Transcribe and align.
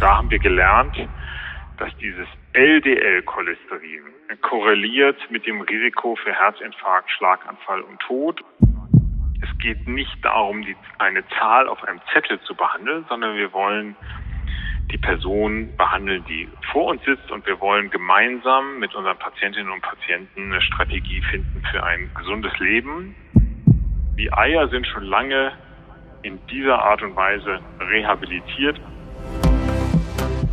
Da 0.00 0.18
haben 0.18 0.30
wir 0.30 0.38
gelernt, 0.38 0.96
dass 1.78 1.94
dieses 1.98 2.26
LDL-Cholesterin 2.52 4.02
korreliert 4.42 5.18
mit 5.30 5.46
dem 5.46 5.60
Risiko 5.60 6.16
für 6.16 6.32
Herzinfarkt, 6.32 7.10
Schlaganfall 7.10 7.82
und 7.82 7.98
Tod. 8.00 8.42
Es 9.42 9.58
geht 9.58 9.86
nicht 9.86 10.24
darum, 10.24 10.62
die, 10.62 10.76
eine 10.98 11.26
Zahl 11.38 11.68
auf 11.68 11.82
einem 11.84 12.00
Zettel 12.12 12.40
zu 12.40 12.54
behandeln, 12.54 13.04
sondern 13.08 13.36
wir 13.36 13.52
wollen 13.52 13.96
die 14.90 14.98
Person 14.98 15.76
behandeln, 15.76 16.24
die 16.28 16.48
vor 16.72 16.86
uns 16.86 17.02
sitzt 17.04 17.30
und 17.30 17.46
wir 17.46 17.60
wollen 17.60 17.90
gemeinsam 17.90 18.78
mit 18.78 18.94
unseren 18.94 19.18
Patientinnen 19.18 19.70
und 19.72 19.82
Patienten 19.82 20.52
eine 20.52 20.60
Strategie 20.62 21.22
finden 21.22 21.62
für 21.70 21.82
ein 21.82 22.10
gesundes 22.14 22.56
Leben. 22.58 23.14
Die 24.18 24.32
Eier 24.32 24.68
sind 24.68 24.86
schon 24.86 25.04
lange 25.04 25.52
in 26.22 26.38
dieser 26.46 26.82
Art 26.82 27.02
und 27.02 27.16
Weise 27.16 27.60
rehabilitiert. 27.80 28.80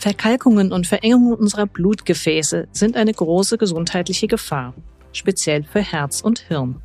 Verkalkungen 0.00 0.72
und 0.72 0.86
Verengungen 0.86 1.34
unserer 1.34 1.66
Blutgefäße 1.66 2.68
sind 2.72 2.96
eine 2.96 3.12
große 3.12 3.58
gesundheitliche 3.58 4.28
Gefahr, 4.28 4.72
speziell 5.12 5.62
für 5.62 5.82
Herz 5.82 6.22
und 6.22 6.38
Hirn. 6.38 6.80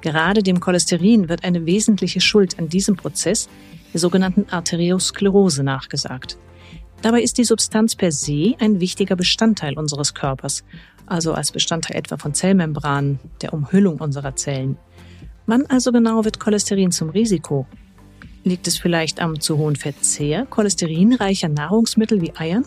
Gerade 0.00 0.42
dem 0.42 0.58
Cholesterin 0.58 1.28
wird 1.28 1.44
eine 1.44 1.66
wesentliche 1.66 2.22
Schuld 2.22 2.58
an 2.58 2.70
diesem 2.70 2.96
Prozess, 2.96 3.50
der 3.92 4.00
sogenannten 4.00 4.46
Arteriosklerose, 4.48 5.62
nachgesagt. 5.62 6.38
Dabei 7.02 7.20
ist 7.20 7.36
die 7.36 7.44
Substanz 7.44 7.94
per 7.94 8.12
se 8.12 8.54
ein 8.60 8.80
wichtiger 8.80 9.14
Bestandteil 9.14 9.76
unseres 9.76 10.14
Körpers, 10.14 10.64
also 11.04 11.34
als 11.34 11.52
Bestandteil 11.52 11.98
etwa 11.98 12.16
von 12.16 12.32
Zellmembranen, 12.32 13.18
der 13.42 13.52
Umhüllung 13.52 13.98
unserer 13.98 14.36
Zellen. 14.36 14.78
Wann 15.44 15.66
also 15.66 15.92
genau 15.92 16.24
wird 16.24 16.40
Cholesterin 16.40 16.92
zum 16.92 17.10
Risiko? 17.10 17.66
Liegt 18.48 18.66
es 18.66 18.78
vielleicht 18.78 19.20
am 19.20 19.38
zu 19.40 19.58
hohen 19.58 19.76
Verzehr 19.76 20.46
cholesterinreicher 20.46 21.50
Nahrungsmittel 21.50 22.22
wie 22.22 22.34
Eiern? 22.34 22.64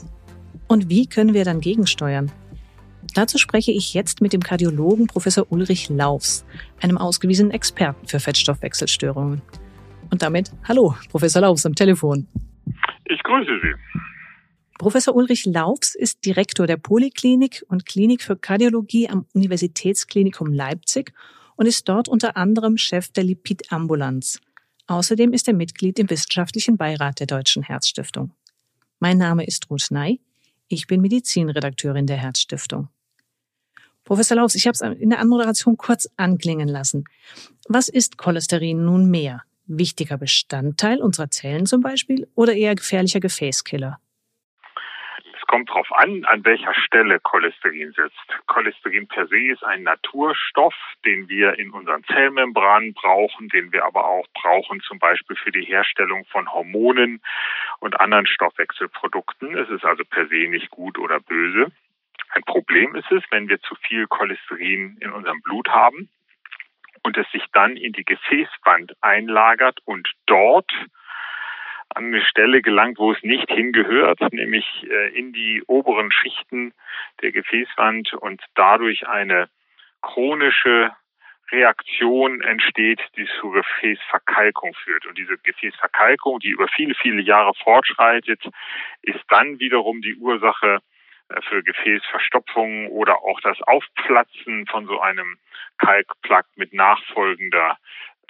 Und 0.67 0.89
wie 0.89 1.07
können 1.07 1.33
wir 1.33 1.43
dann 1.43 1.59
gegensteuern? 1.59 2.31
Dazu 3.15 3.39
spreche 3.39 3.71
ich 3.71 3.95
jetzt 3.95 4.21
mit 4.21 4.31
dem 4.31 4.43
Kardiologen 4.43 5.07
Professor 5.07 5.51
Ulrich 5.51 5.89
Laufs, 5.89 6.45
einem 6.81 6.99
ausgewiesenen 6.99 7.51
Experten 7.51 8.05
für 8.05 8.19
Fettstoffwechselstörungen. 8.19 9.41
Und 10.11 10.21
damit 10.21 10.51
hallo, 10.67 10.93
Professor 11.09 11.41
Laufs 11.41 11.65
am 11.65 11.73
Telefon. 11.73 12.27
Ich 13.05 13.23
grüße 13.23 13.59
Sie. 13.63 13.73
Professor 14.77 15.15
Ulrich 15.15 15.47
Laufs 15.47 15.95
ist 15.95 16.23
Direktor 16.23 16.67
der 16.67 16.77
Poliklinik 16.77 17.65
und 17.69 17.87
Klinik 17.87 18.21
für 18.21 18.35
Kardiologie 18.35 19.09
am 19.09 19.25
Universitätsklinikum 19.33 20.53
Leipzig 20.53 21.11
und 21.55 21.65
ist 21.65 21.89
dort 21.89 22.07
unter 22.07 22.37
anderem 22.37 22.77
Chef 22.77 23.09
der 23.09 23.23
Lipidambulanz. 23.23 24.39
Außerdem 24.91 25.31
ist 25.31 25.47
er 25.47 25.53
Mitglied 25.53 25.99
im 25.99 26.09
wissenschaftlichen 26.09 26.75
Beirat 26.75 27.21
der 27.21 27.27
Deutschen 27.27 27.63
Herzstiftung. 27.63 28.33
Mein 28.99 29.17
Name 29.17 29.45
ist 29.45 29.69
Ruth 29.69 29.87
Ney. 29.89 30.19
Ich 30.67 30.85
bin 30.85 30.99
Medizinredakteurin 30.99 32.07
der 32.07 32.17
Herzstiftung. 32.17 32.89
Professor 34.03 34.35
Laufs, 34.35 34.53
ich 34.55 34.67
habe 34.67 34.73
es 34.73 34.81
in 34.81 35.11
der 35.11 35.19
Anmoderation 35.19 35.77
kurz 35.77 36.09
anklingen 36.17 36.67
lassen. 36.67 37.05
Was 37.69 37.87
ist 37.87 38.17
Cholesterin 38.17 38.83
nun 38.83 39.09
mehr? 39.09 39.43
Wichtiger 39.65 40.17
Bestandteil 40.17 41.01
unserer 41.01 41.31
Zellen 41.31 41.65
zum 41.67 41.79
Beispiel 41.79 42.27
oder 42.35 42.53
eher 42.53 42.75
gefährlicher 42.75 43.21
Gefäßkiller? 43.21 43.97
Kommt 45.51 45.69
darauf 45.69 45.91
an, 45.91 46.23
an 46.25 46.45
welcher 46.45 46.73
Stelle 46.73 47.19
Cholesterin 47.19 47.91
sitzt. 47.91 48.47
Cholesterin 48.47 49.07
per 49.09 49.27
se 49.27 49.51
ist 49.51 49.63
ein 49.65 49.83
Naturstoff, 49.83 50.73
den 51.03 51.27
wir 51.27 51.59
in 51.59 51.71
unseren 51.71 52.05
Zellmembranen 52.05 52.93
brauchen, 52.93 53.49
den 53.49 53.73
wir 53.73 53.83
aber 53.83 54.05
auch 54.05 54.25
brauchen 54.33 54.79
zum 54.79 54.97
Beispiel 54.97 55.35
für 55.35 55.51
die 55.51 55.65
Herstellung 55.65 56.23
von 56.31 56.49
Hormonen 56.49 57.21
und 57.79 57.99
anderen 57.99 58.27
Stoffwechselprodukten. 58.27 59.57
Es 59.57 59.69
ist 59.69 59.83
also 59.83 60.05
per 60.05 60.27
se 60.27 60.47
nicht 60.47 60.69
gut 60.69 60.97
oder 60.97 61.19
böse. 61.19 61.69
Ein 62.29 62.43
Problem 62.43 62.95
ist 62.95 63.11
es, 63.11 63.21
wenn 63.29 63.49
wir 63.49 63.59
zu 63.59 63.75
viel 63.75 64.07
Cholesterin 64.07 64.97
in 65.01 65.11
unserem 65.11 65.41
Blut 65.41 65.67
haben 65.67 66.07
und 67.03 67.17
es 67.17 67.29
sich 67.31 67.43
dann 67.51 67.75
in 67.75 67.91
die 67.91 68.05
Gefäßwand 68.05 68.93
einlagert 69.01 69.79
und 69.83 70.07
dort 70.27 70.71
an 71.95 72.05
eine 72.05 72.23
Stelle 72.23 72.61
gelangt, 72.61 72.99
wo 72.99 73.11
es 73.11 73.21
nicht 73.23 73.49
hingehört, 73.49 74.19
nämlich 74.33 74.65
äh, 74.89 75.17
in 75.17 75.33
die 75.33 75.63
oberen 75.67 76.11
Schichten 76.11 76.73
der 77.21 77.31
Gefäßwand 77.31 78.13
und 78.13 78.41
dadurch 78.55 79.07
eine 79.07 79.49
chronische 80.01 80.91
Reaktion 81.51 82.41
entsteht, 82.41 83.01
die 83.17 83.27
zu 83.39 83.51
Gefäßverkalkung 83.51 84.73
führt. 84.73 85.05
Und 85.05 85.17
diese 85.17 85.37
Gefäßverkalkung, 85.37 86.39
die 86.39 86.49
über 86.49 86.67
viele, 86.69 86.95
viele 86.95 87.21
Jahre 87.21 87.53
fortschreitet, 87.63 88.41
ist 89.01 89.23
dann 89.27 89.59
wiederum 89.59 90.01
die 90.01 90.15
Ursache 90.15 90.79
äh, 91.29 91.41
für 91.41 91.63
Gefäßverstopfung 91.63 92.87
oder 92.87 93.17
auch 93.23 93.39
das 93.41 93.61
Aufplatzen 93.63 94.65
von 94.67 94.87
so 94.87 94.99
einem 94.99 95.37
Kalkplaque 95.77 96.49
mit 96.55 96.73
nachfolgender 96.73 97.77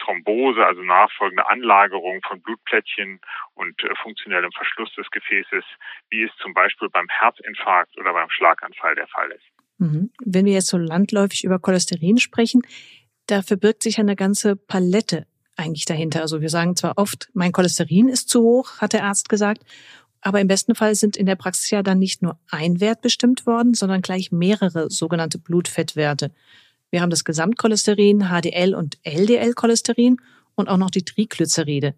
Thrombose, 0.04 0.66
also 0.66 0.82
nachfolgende 0.82 1.48
Anlagerung 1.48 2.22
von 2.28 2.42
Blutplättchen 2.42 3.20
und 3.54 3.82
äh, 3.84 3.96
funktionellem 4.02 4.52
Verschluss 4.52 4.94
des 4.96 5.10
Gefäßes, 5.12 5.64
wie 6.10 6.24
es 6.24 6.32
zum 6.42 6.54
Beispiel 6.54 6.90
beim 6.90 7.08
Herzinfarkt 7.10 7.98
oder 7.98 8.14
beim 8.14 8.30
Schlaganfall 8.30 8.96
der 8.96 9.08
Fall 9.08 9.32
ist. 9.32 9.46
Mhm. 9.78 10.12
Wenn 10.24 10.46
wir 10.46 10.54
jetzt 10.54 10.68
so 10.68 10.78
landläufig 10.78 11.44
über 11.44 11.60
Cholesterin 11.60 12.18
sprechen, 12.18 12.62
da 13.28 13.42
verbirgt 13.42 13.84
sich 13.84 14.00
eine 14.00 14.16
ganze 14.16 14.56
Palette 14.56 15.26
eigentlich 15.58 15.86
dahinter. 15.86 16.22
Also 16.22 16.42
wir 16.42 16.50
sagen 16.50 16.76
zwar 16.76 16.98
oft, 16.98 17.30
mein 17.34 17.52
Cholesterin 17.52 18.10
ist 18.10 18.30
zu 18.30 18.42
hoch, 18.42 18.80
hat 18.80 18.94
der 18.94 19.06
Arzt 19.06 19.30
gesagt, 19.30 19.64
aber 20.22 20.40
im 20.40 20.48
besten 20.48 20.76
Fall 20.76 20.94
sind 20.96 21.18
in 21.18 21.26
der 21.26 21.36
Praxis 21.36 21.72
ja 21.72 21.82
dann 21.82 21.98
nicht 21.98 22.22
nur 22.22 22.40
ein 22.50 22.80
Wert 22.80 23.02
bestimmt 23.02 23.46
worden, 23.48 23.74
sondern 23.74 24.02
gleich 24.02 24.32
mehrere 24.32 24.90
sogenannte 24.90 25.40
Blutfettwerte. 25.40 26.32
Wir 26.92 27.02
haben 27.02 27.10
das 27.10 27.24
Gesamtcholesterin, 27.24 28.30
HDL 28.30 28.76
und 28.76 28.98
LDL-Cholesterin 29.06 30.18
und 30.56 30.68
auch 30.68 30.78
noch 30.78 30.92
die 30.92 31.06
Triglyceride. 31.06 31.96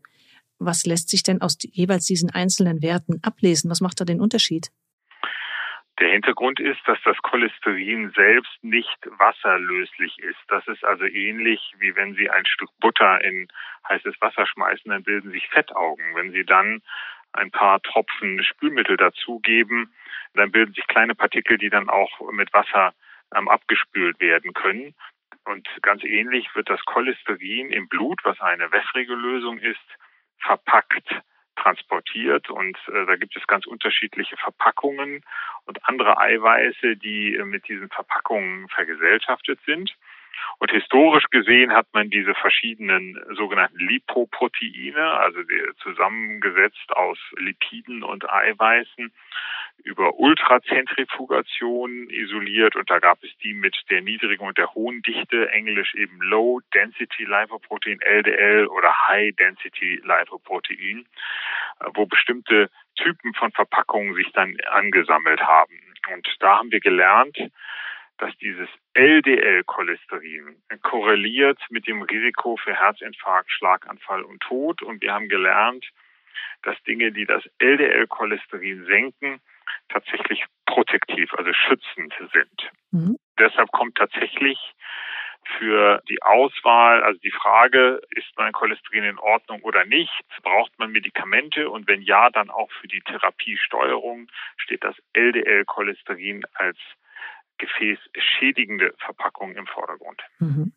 Was 0.59 0.85
lässt 0.85 1.09
sich 1.09 1.23
denn 1.23 1.41
aus 1.41 1.57
jeweils 1.59 2.05
diesen 2.05 2.29
einzelnen 2.29 2.83
Werten 2.83 3.19
ablesen? 3.23 3.71
Was 3.71 3.81
macht 3.81 3.99
da 3.99 4.05
den 4.05 4.21
Unterschied? 4.21 4.69
Der 5.99 6.09
Hintergrund 6.09 6.59
ist, 6.59 6.79
dass 6.85 6.99
das 7.05 7.17
Cholesterin 7.23 8.11
selbst 8.15 8.63
nicht 8.63 8.99
wasserlöslich 9.17 10.17
ist. 10.19 10.39
Das 10.47 10.67
ist 10.67 10.83
also 10.85 11.05
ähnlich 11.05 11.73
wie 11.79 11.95
wenn 11.95 12.13
Sie 12.13 12.29
ein 12.29 12.45
Stück 12.45 12.69
Butter 12.79 13.23
in 13.23 13.47
heißes 13.89 14.15
Wasser 14.21 14.45
schmeißen, 14.45 14.91
dann 14.91 15.03
bilden 15.03 15.31
sich 15.31 15.47
Fettaugen. 15.49 16.15
Wenn 16.15 16.31
Sie 16.31 16.45
dann 16.45 16.83
ein 17.31 17.49
paar 17.49 17.81
Tropfen 17.81 18.43
Spülmittel 18.43 18.97
dazugeben, 18.97 19.91
dann 20.35 20.51
bilden 20.51 20.73
sich 20.73 20.85
kleine 20.85 21.15
Partikel, 21.15 21.57
die 21.57 21.69
dann 21.69 21.89
auch 21.89 22.31
mit 22.31 22.53
Wasser 22.53 22.93
ähm, 23.35 23.47
abgespült 23.47 24.19
werden 24.19 24.53
können. 24.53 24.95
Und 25.45 25.67
ganz 25.81 26.03
ähnlich 26.03 26.47
wird 26.55 26.69
das 26.69 26.83
Cholesterin 26.85 27.71
im 27.71 27.87
Blut, 27.87 28.21
was 28.23 28.39
eine 28.39 28.71
wässrige 28.71 29.13
Lösung 29.13 29.57
ist, 29.57 29.79
verpackt 30.39 31.21
transportiert 31.55 32.49
und 32.49 32.77
äh, 32.87 33.05
da 33.05 33.15
gibt 33.15 33.35
es 33.37 33.47
ganz 33.47 33.65
unterschiedliche 33.65 34.35
Verpackungen 34.37 35.23
und 35.65 35.87
andere 35.87 36.17
Eiweiße, 36.17 36.97
die 36.97 37.35
äh, 37.35 37.45
mit 37.45 37.67
diesen 37.67 37.89
Verpackungen 37.89 38.67
vergesellschaftet 38.69 39.59
sind. 39.65 39.95
Und 40.59 40.71
historisch 40.71 41.25
gesehen 41.29 41.73
hat 41.73 41.87
man 41.93 42.09
diese 42.09 42.33
verschiedenen 42.35 43.19
sogenannten 43.35 43.79
Lipoproteine, 43.79 45.03
also 45.19 45.39
zusammengesetzt 45.81 46.91
aus 46.95 47.17
Lipiden 47.37 48.03
und 48.03 48.29
Eiweißen, 48.29 49.11
über 49.83 50.17
Ultrazentrifugation 50.17 52.09
isoliert 52.09 52.75
und 52.75 52.89
da 52.89 52.99
gab 52.99 53.21
es 53.23 53.35
die 53.39 53.53
mit 53.53 53.75
der 53.89 54.01
niedrigen 54.01 54.45
und 54.45 54.57
der 54.57 54.73
hohen 54.73 55.01
Dichte, 55.01 55.49
englisch 55.49 55.93
eben 55.95 56.21
Low 56.21 56.61
Density 56.73 57.25
Lipoprotein 57.25 57.99
LDL 57.99 58.67
oder 58.67 58.93
High 59.07 59.35
Density 59.35 60.01
Lipoprotein, 60.03 61.05
wo 61.95 62.05
bestimmte 62.05 62.69
Typen 62.95 63.33
von 63.33 63.51
Verpackungen 63.51 64.15
sich 64.15 64.31
dann 64.31 64.55
angesammelt 64.69 65.41
haben. 65.41 65.79
Und 66.13 66.27
da 66.39 66.59
haben 66.59 66.71
wir 66.71 66.79
gelernt, 66.79 67.37
dass 68.17 68.35
dieses 68.37 68.69
LDL-Cholesterin 68.93 70.61
korreliert 70.81 71.59
mit 71.69 71.87
dem 71.87 72.01
Risiko 72.01 72.57
für 72.57 72.75
Herzinfarkt, 72.75 73.51
Schlaganfall 73.51 74.23
und 74.23 74.41
Tod. 74.41 74.81
Und 74.81 75.01
wir 75.01 75.13
haben 75.13 75.29
gelernt, 75.29 75.85
dass 76.63 76.81
Dinge, 76.83 77.11
die 77.11 77.25
das 77.25 77.43
LDL-Cholesterin 77.59 78.85
senken, 78.85 79.41
tatsächlich 79.89 80.45
protektiv, 80.65 81.33
also 81.33 81.51
schützend 81.53 82.13
sind. 82.33 82.71
Mhm. 82.91 83.17
Deshalb 83.37 83.71
kommt 83.71 83.97
tatsächlich 83.97 84.59
für 85.57 86.01
die 86.09 86.21
Auswahl, 86.21 87.03
also 87.03 87.19
die 87.19 87.31
Frage, 87.31 88.01
ist 88.11 88.27
mein 88.37 88.53
Cholesterin 88.53 89.03
in 89.03 89.19
Ordnung 89.19 89.61
oder 89.63 89.85
nicht, 89.85 90.13
braucht 90.41 90.77
man 90.79 90.91
Medikamente 90.91 91.69
und 91.69 91.87
wenn 91.87 92.01
ja, 92.01 92.29
dann 92.29 92.49
auch 92.49 92.71
für 92.79 92.87
die 92.87 93.01
Therapiesteuerung 93.01 94.29
steht 94.57 94.83
das 94.83 94.95
LDL-Cholesterin 95.13 96.45
als 96.53 96.77
gefäßschädigende 97.63 98.93
Verpackung 98.97 99.55
im 99.55 99.65
Vordergrund. 99.67 100.21
Mhm. 100.39 100.73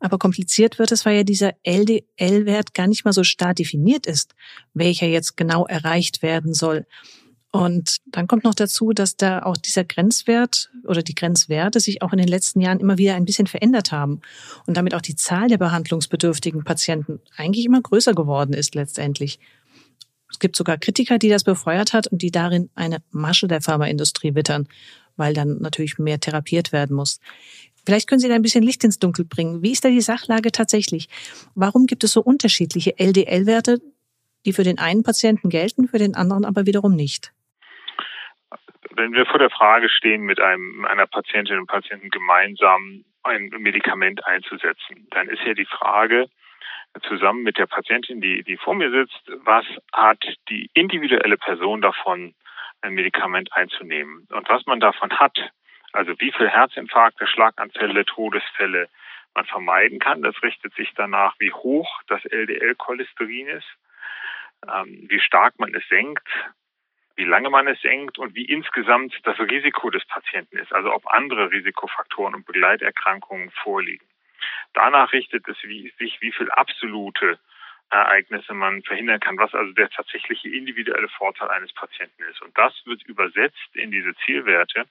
Aber 0.00 0.18
kompliziert 0.18 0.78
wird 0.78 0.92
es, 0.92 1.06
weil 1.06 1.16
ja 1.16 1.22
dieser 1.22 1.52
LDL-Wert 1.62 2.74
gar 2.74 2.86
nicht 2.86 3.04
mal 3.04 3.12
so 3.12 3.24
starr 3.24 3.54
definiert 3.54 4.06
ist, 4.06 4.34
welcher 4.72 5.06
jetzt 5.06 5.36
genau 5.36 5.66
erreicht 5.66 6.22
werden 6.22 6.54
soll. 6.54 6.86
Und 7.52 7.98
dann 8.06 8.26
kommt 8.26 8.42
noch 8.42 8.54
dazu, 8.54 8.90
dass 8.92 9.16
da 9.16 9.42
auch 9.42 9.56
dieser 9.56 9.84
Grenzwert 9.84 10.72
oder 10.88 11.02
die 11.02 11.14
Grenzwerte 11.14 11.78
sich 11.78 12.02
auch 12.02 12.12
in 12.12 12.18
den 12.18 12.26
letzten 12.26 12.60
Jahren 12.60 12.80
immer 12.80 12.98
wieder 12.98 13.14
ein 13.14 13.24
bisschen 13.24 13.46
verändert 13.46 13.92
haben 13.92 14.20
und 14.66 14.76
damit 14.76 14.92
auch 14.92 15.00
die 15.00 15.14
Zahl 15.14 15.46
der 15.46 15.58
behandlungsbedürftigen 15.58 16.64
Patienten 16.64 17.20
eigentlich 17.36 17.64
immer 17.64 17.80
größer 17.80 18.12
geworden 18.12 18.54
ist 18.54 18.74
letztendlich. 18.74 19.38
Es 20.28 20.40
gibt 20.40 20.56
sogar 20.56 20.78
Kritiker, 20.78 21.18
die 21.18 21.28
das 21.28 21.44
befeuert 21.44 21.92
hat 21.92 22.08
und 22.08 22.22
die 22.22 22.32
darin 22.32 22.70
eine 22.74 23.00
Masche 23.12 23.46
der 23.46 23.60
Pharmaindustrie 23.60 24.34
wittern, 24.34 24.66
weil 25.16 25.34
dann 25.34 25.58
natürlich 25.60 25.98
mehr 25.98 26.20
therapiert 26.20 26.72
werden 26.72 26.96
muss. 26.96 27.20
Vielleicht 27.86 28.08
können 28.08 28.20
Sie 28.20 28.28
da 28.28 28.34
ein 28.34 28.42
bisschen 28.42 28.64
Licht 28.64 28.82
ins 28.84 28.98
Dunkel 28.98 29.24
bringen. 29.24 29.62
Wie 29.62 29.72
ist 29.72 29.84
da 29.84 29.90
die 29.90 30.00
Sachlage 30.00 30.52
tatsächlich? 30.52 31.08
Warum 31.54 31.86
gibt 31.86 32.02
es 32.04 32.12
so 32.12 32.22
unterschiedliche 32.22 32.98
LDL-Werte, 32.98 33.80
die 34.46 34.52
für 34.52 34.64
den 34.64 34.78
einen 34.78 35.02
Patienten 35.02 35.50
gelten, 35.50 35.88
für 35.88 35.98
den 35.98 36.14
anderen 36.14 36.44
aber 36.44 36.66
wiederum 36.66 36.94
nicht? 36.94 37.32
wenn 38.96 39.12
wir 39.12 39.26
vor 39.26 39.38
der 39.38 39.50
Frage 39.50 39.88
stehen, 39.88 40.22
mit 40.22 40.40
einem, 40.40 40.84
einer 40.84 41.06
Patientin 41.06 41.58
und 41.58 41.66
Patienten 41.66 42.10
gemeinsam 42.10 43.04
ein 43.22 43.50
Medikament 43.58 44.24
einzusetzen, 44.26 45.08
dann 45.10 45.28
ist 45.28 45.42
ja 45.44 45.54
die 45.54 45.64
Frage, 45.64 46.28
zusammen 47.08 47.42
mit 47.42 47.58
der 47.58 47.66
Patientin, 47.66 48.20
die, 48.20 48.44
die 48.44 48.56
vor 48.56 48.74
mir 48.74 48.90
sitzt, 48.90 49.20
was 49.44 49.64
hat 49.92 50.22
die 50.48 50.70
individuelle 50.74 51.36
Person 51.36 51.80
davon, 51.80 52.34
ein 52.84 52.94
Medikament 52.94 53.52
einzunehmen? 53.52 54.28
Und 54.30 54.48
was 54.48 54.64
man 54.66 54.80
davon 54.80 55.18
hat, 55.18 55.36
also 55.92 56.12
wie 56.20 56.32
viel 56.32 56.48
Herzinfarkte, 56.48 57.26
Schlaganfälle, 57.26 58.04
Todesfälle 58.04 58.88
man 59.34 59.44
vermeiden 59.46 59.98
kann, 59.98 60.22
das 60.22 60.40
richtet 60.42 60.74
sich 60.74 60.92
danach, 60.94 61.34
wie 61.38 61.52
hoch 61.52 61.88
das 62.06 62.24
LDL-Cholesterin 62.24 63.48
ist, 63.48 63.68
ähm, 64.72 65.06
wie 65.08 65.20
stark 65.20 65.58
man 65.58 65.74
es 65.74 65.86
senkt, 65.88 66.28
wie 67.16 67.24
lange 67.24 67.50
man 67.50 67.66
es 67.68 67.80
senkt 67.80 68.18
und 68.18 68.34
wie 68.34 68.44
insgesamt 68.44 69.14
das 69.24 69.38
Risiko 69.38 69.90
des 69.90 70.04
Patienten 70.06 70.56
ist, 70.58 70.72
also 70.72 70.92
ob 70.92 71.06
andere 71.06 71.50
Risikofaktoren 71.50 72.34
und 72.34 72.46
Begleiterkrankungen 72.46 73.50
vorliegen. 73.50 74.06
Danach 74.72 75.12
richtet 75.12 75.46
es 75.48 75.58
sich, 75.60 76.20
wie 76.20 76.32
viel 76.32 76.50
absolute 76.50 77.38
Ereignisse 77.94 78.54
man 78.54 78.82
verhindern 78.82 79.20
kann, 79.20 79.38
was 79.38 79.54
also 79.54 79.72
der 79.72 79.88
tatsächliche 79.88 80.48
individuelle 80.48 81.08
Vorteil 81.08 81.48
eines 81.48 81.72
Patienten 81.72 82.22
ist. 82.24 82.42
Und 82.42 82.56
das 82.58 82.74
wird 82.84 83.02
übersetzt 83.04 83.74
in 83.74 83.90
diese 83.90 84.14
Zielwerte 84.24 84.84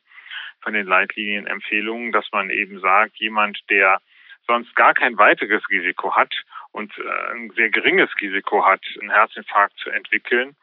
von 0.61 0.73
den 0.73 0.87
Leitlinienempfehlungen, 0.87 2.11
dass 2.11 2.25
man 2.31 2.49
eben 2.49 2.79
sagt, 2.79 3.17
jemand, 3.17 3.59
der 3.69 3.99
sonst 4.47 4.75
gar 4.75 4.93
kein 4.93 5.17
weiteres 5.17 5.63
Risiko 5.69 6.15
hat 6.15 6.33
und 6.71 6.97
äh, 6.97 7.31
ein 7.31 7.49
sehr 7.51 7.69
geringes 7.69 8.09
Risiko 8.19 8.65
hat, 8.65 8.81
einen 8.99 9.11
Herzinfarkt 9.11 9.77
zu 9.79 9.89
entwickeln, 9.89 10.55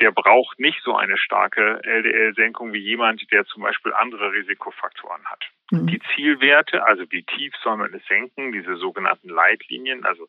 der 0.00 0.10
braucht 0.10 0.58
nicht 0.58 0.80
so 0.82 0.96
eine 0.96 1.18
starke 1.18 1.80
LDL-Senkung 1.84 2.72
wie 2.72 2.78
jemand, 2.78 3.30
der 3.30 3.44
zum 3.44 3.62
Beispiel 3.62 3.92
andere 3.92 4.32
Risikofaktoren 4.32 5.24
hat. 5.26 5.44
Mhm. 5.72 5.86
Die 5.86 6.00
Zielwerte, 6.14 6.86
also 6.86 7.04
wie 7.10 7.22
tief 7.22 7.54
soll 7.62 7.78
man 7.78 7.94
es 7.94 8.04
senken, 8.06 8.52
diese 8.52 8.76
sogenannten 8.76 9.30
Leitlinien, 9.30 10.04
also 10.04 10.28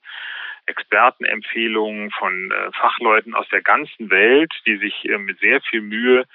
Expertenempfehlungen 0.67 2.11
von 2.11 2.51
äh, 2.51 2.71
Fachleuten 2.71 3.35
aus 3.35 3.47
der 3.49 3.61
ganzen 3.61 4.09
Welt, 4.09 4.53
die 4.65 4.77
sich 4.77 5.03
äh, 5.03 5.17
mit 5.17 5.39
sehr 5.39 5.59
viel 5.61 5.81
Mühe 5.81 6.25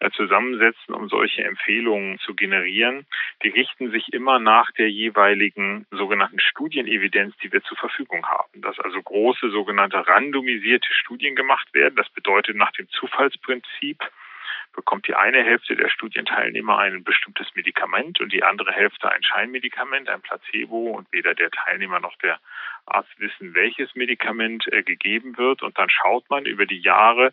äh, 0.00 0.10
zusammensetzen, 0.10 0.92
um 0.92 1.08
solche 1.08 1.44
Empfehlungen 1.44 2.18
zu 2.18 2.34
generieren. 2.34 3.06
Die 3.44 3.50
richten 3.50 3.92
sich 3.92 4.12
immer 4.12 4.40
nach 4.40 4.72
der 4.72 4.90
jeweiligen 4.90 5.86
sogenannten 5.92 6.40
Studienevidenz, 6.40 7.36
die 7.36 7.52
wir 7.52 7.62
zur 7.62 7.76
Verfügung 7.76 8.26
haben. 8.26 8.60
Dass 8.60 8.80
also 8.80 9.00
große 9.00 9.50
sogenannte 9.50 10.04
randomisierte 10.04 10.92
Studien 10.92 11.36
gemacht 11.36 11.72
werden. 11.74 11.94
Das 11.94 12.10
bedeutet 12.10 12.56
nach 12.56 12.72
dem 12.72 12.88
Zufallsprinzip 12.88 13.98
bekommt 14.74 15.08
die 15.08 15.14
eine 15.14 15.42
Hälfte 15.42 15.76
der 15.76 15.88
Studienteilnehmer 15.88 16.78
ein 16.78 17.04
bestimmtes 17.04 17.54
Medikament 17.54 18.20
und 18.20 18.32
die 18.32 18.42
andere 18.42 18.72
Hälfte 18.72 19.10
ein 19.10 19.22
Scheinmedikament, 19.22 20.08
ein 20.08 20.22
Placebo 20.22 20.90
und 20.90 21.12
weder 21.12 21.34
der 21.34 21.50
Teilnehmer 21.50 22.00
noch 22.00 22.16
der 22.16 22.38
Arzt 22.86 23.18
wissen, 23.18 23.54
welches 23.54 23.94
Medikament 23.94 24.66
äh, 24.72 24.82
gegeben 24.82 25.36
wird 25.36 25.62
und 25.62 25.78
dann 25.78 25.90
schaut 25.90 26.28
man 26.30 26.46
über 26.46 26.66
die 26.66 26.80
Jahre, 26.80 27.32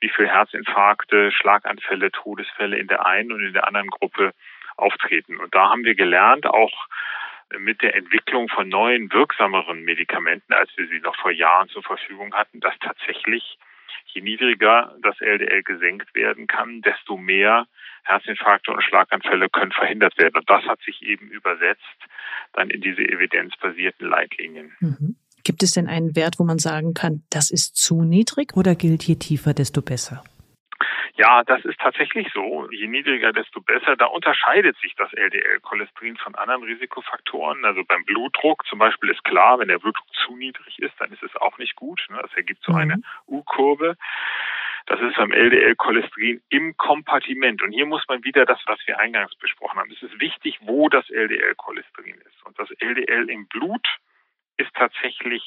wie 0.00 0.08
viele 0.08 0.28
Herzinfarkte, 0.28 1.32
Schlaganfälle, 1.32 2.10
Todesfälle 2.12 2.78
in 2.78 2.86
der 2.86 3.06
einen 3.06 3.32
und 3.32 3.42
in 3.42 3.52
der 3.52 3.66
anderen 3.66 3.90
Gruppe 3.90 4.32
auftreten. 4.76 5.38
Und 5.38 5.54
da 5.54 5.70
haben 5.70 5.84
wir 5.84 5.94
gelernt, 5.94 6.46
auch 6.46 6.86
mit 7.58 7.82
der 7.82 7.94
Entwicklung 7.94 8.48
von 8.48 8.68
neuen, 8.68 9.12
wirksameren 9.12 9.82
Medikamenten, 9.82 10.52
als 10.52 10.70
wir 10.76 10.86
sie 10.88 11.00
noch 11.00 11.16
vor 11.16 11.30
Jahren 11.30 11.68
zur 11.68 11.82
Verfügung 11.82 12.34
hatten, 12.34 12.60
dass 12.60 12.78
tatsächlich 12.78 13.58
je 14.12 14.22
niedriger 14.22 14.94
das 15.02 15.20
LDL 15.20 15.62
gesenkt 15.62 16.14
werden 16.14 16.46
kann, 16.46 16.82
desto 16.82 17.16
mehr 17.16 17.66
Herzinfarkte 18.04 18.72
und 18.72 18.82
Schlaganfälle 18.82 19.48
können 19.48 19.72
verhindert 19.72 20.16
werden. 20.18 20.36
Und 20.36 20.48
das 20.48 20.64
hat 20.64 20.80
sich 20.82 21.02
eben 21.02 21.28
übersetzt 21.28 21.82
dann 22.54 22.70
in 22.70 22.80
diese 22.80 23.02
evidenzbasierten 23.02 24.08
Leitlinien. 24.08 24.72
Mhm. 24.80 25.16
Gibt 25.44 25.62
es 25.62 25.72
denn 25.72 25.86
einen 25.86 26.16
Wert, 26.16 26.38
wo 26.38 26.44
man 26.44 26.58
sagen 26.58 26.94
kann, 26.94 27.22
das 27.30 27.50
ist 27.50 27.76
zu 27.76 28.02
niedrig 28.02 28.56
oder 28.56 28.74
gilt 28.74 29.04
je 29.04 29.16
tiefer, 29.16 29.54
desto 29.54 29.82
besser? 29.82 30.22
Ja, 31.18 31.42
das 31.42 31.64
ist 31.64 31.80
tatsächlich 31.80 32.28
so. 32.32 32.70
Je 32.70 32.86
niedriger, 32.86 33.32
desto 33.32 33.60
besser. 33.60 33.96
Da 33.96 34.06
unterscheidet 34.06 34.78
sich 34.78 34.94
das 34.94 35.12
LDL-Cholesterin 35.12 36.16
von 36.16 36.36
anderen 36.36 36.62
Risikofaktoren. 36.62 37.64
Also 37.64 37.82
beim 37.84 38.04
Blutdruck 38.04 38.64
zum 38.66 38.78
Beispiel 38.78 39.10
ist 39.10 39.24
klar, 39.24 39.58
wenn 39.58 39.66
der 39.66 39.80
Blutdruck 39.80 40.06
zu 40.14 40.36
niedrig 40.36 40.78
ist, 40.78 40.94
dann 41.00 41.10
ist 41.10 41.24
es 41.24 41.34
auch 41.34 41.58
nicht 41.58 41.74
gut. 41.74 42.06
Ne? 42.08 42.20
Das 42.22 42.32
ergibt 42.34 42.62
so 42.62 42.72
eine 42.72 42.98
mhm. 42.98 43.04
U-Kurve. 43.26 43.96
Das 44.86 45.00
ist 45.00 45.16
beim 45.16 45.32
LDL-Cholesterin 45.32 46.40
im 46.50 46.76
Kompartiment. 46.76 47.62
Und 47.62 47.72
hier 47.72 47.86
muss 47.86 48.04
man 48.06 48.22
wieder 48.22 48.46
das, 48.46 48.60
was 48.66 48.78
wir 48.86 49.00
eingangs 49.00 49.34
besprochen 49.34 49.80
haben. 49.80 49.90
Es 49.90 50.00
ist 50.00 50.20
wichtig, 50.20 50.58
wo 50.60 50.88
das 50.88 51.10
LDL-Cholesterin 51.10 52.14
ist. 52.14 52.46
Und 52.46 52.56
das 52.60 52.70
LDL 52.78 53.28
im 53.28 53.48
Blut 53.48 53.88
ist 54.56 54.72
tatsächlich 54.74 55.42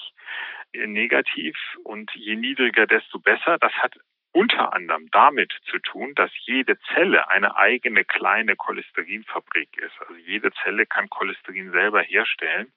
äh, 0.74 0.86
negativ 0.86 1.56
und 1.86 2.12
je 2.14 2.36
niedriger, 2.36 2.88
desto 2.88 3.20
besser. 3.20 3.58
Das 3.58 3.72
hat 3.74 3.96
unter 4.34 4.74
anderem 4.74 5.10
damit 5.12 5.52
zu 5.70 5.80
tun, 5.80 6.14
dass 6.16 6.32
jede 6.46 6.78
Zelle 6.94 7.30
eine 7.30 7.58
eigene 7.58 8.06
kleine 8.06 8.56
Cholesterinfabrik 8.56 9.78
ist. 9.78 9.94
Also 10.02 10.16
jede 10.16 10.52
Zelle 10.64 10.86
kann 10.86 11.10
Cholesterin 11.10 11.72
selber 11.72 12.02
herstellen. 12.02 12.72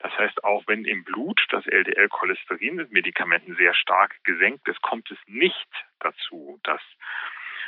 Das 0.00 0.12
heißt, 0.18 0.42
auch 0.44 0.64
wenn 0.66 0.84
im 0.84 1.04
Blut 1.04 1.40
das 1.50 1.66
LDL-Cholesterin 1.66 2.76
mit 2.76 2.90
Medikamenten 2.90 3.54
sehr 3.56 3.74
stark 3.74 4.16
gesenkt 4.24 4.66
ist, 4.68 4.80
kommt 4.82 5.10
es 5.10 5.18
nicht 5.26 5.68
dazu, 6.00 6.58
dass 6.64 6.80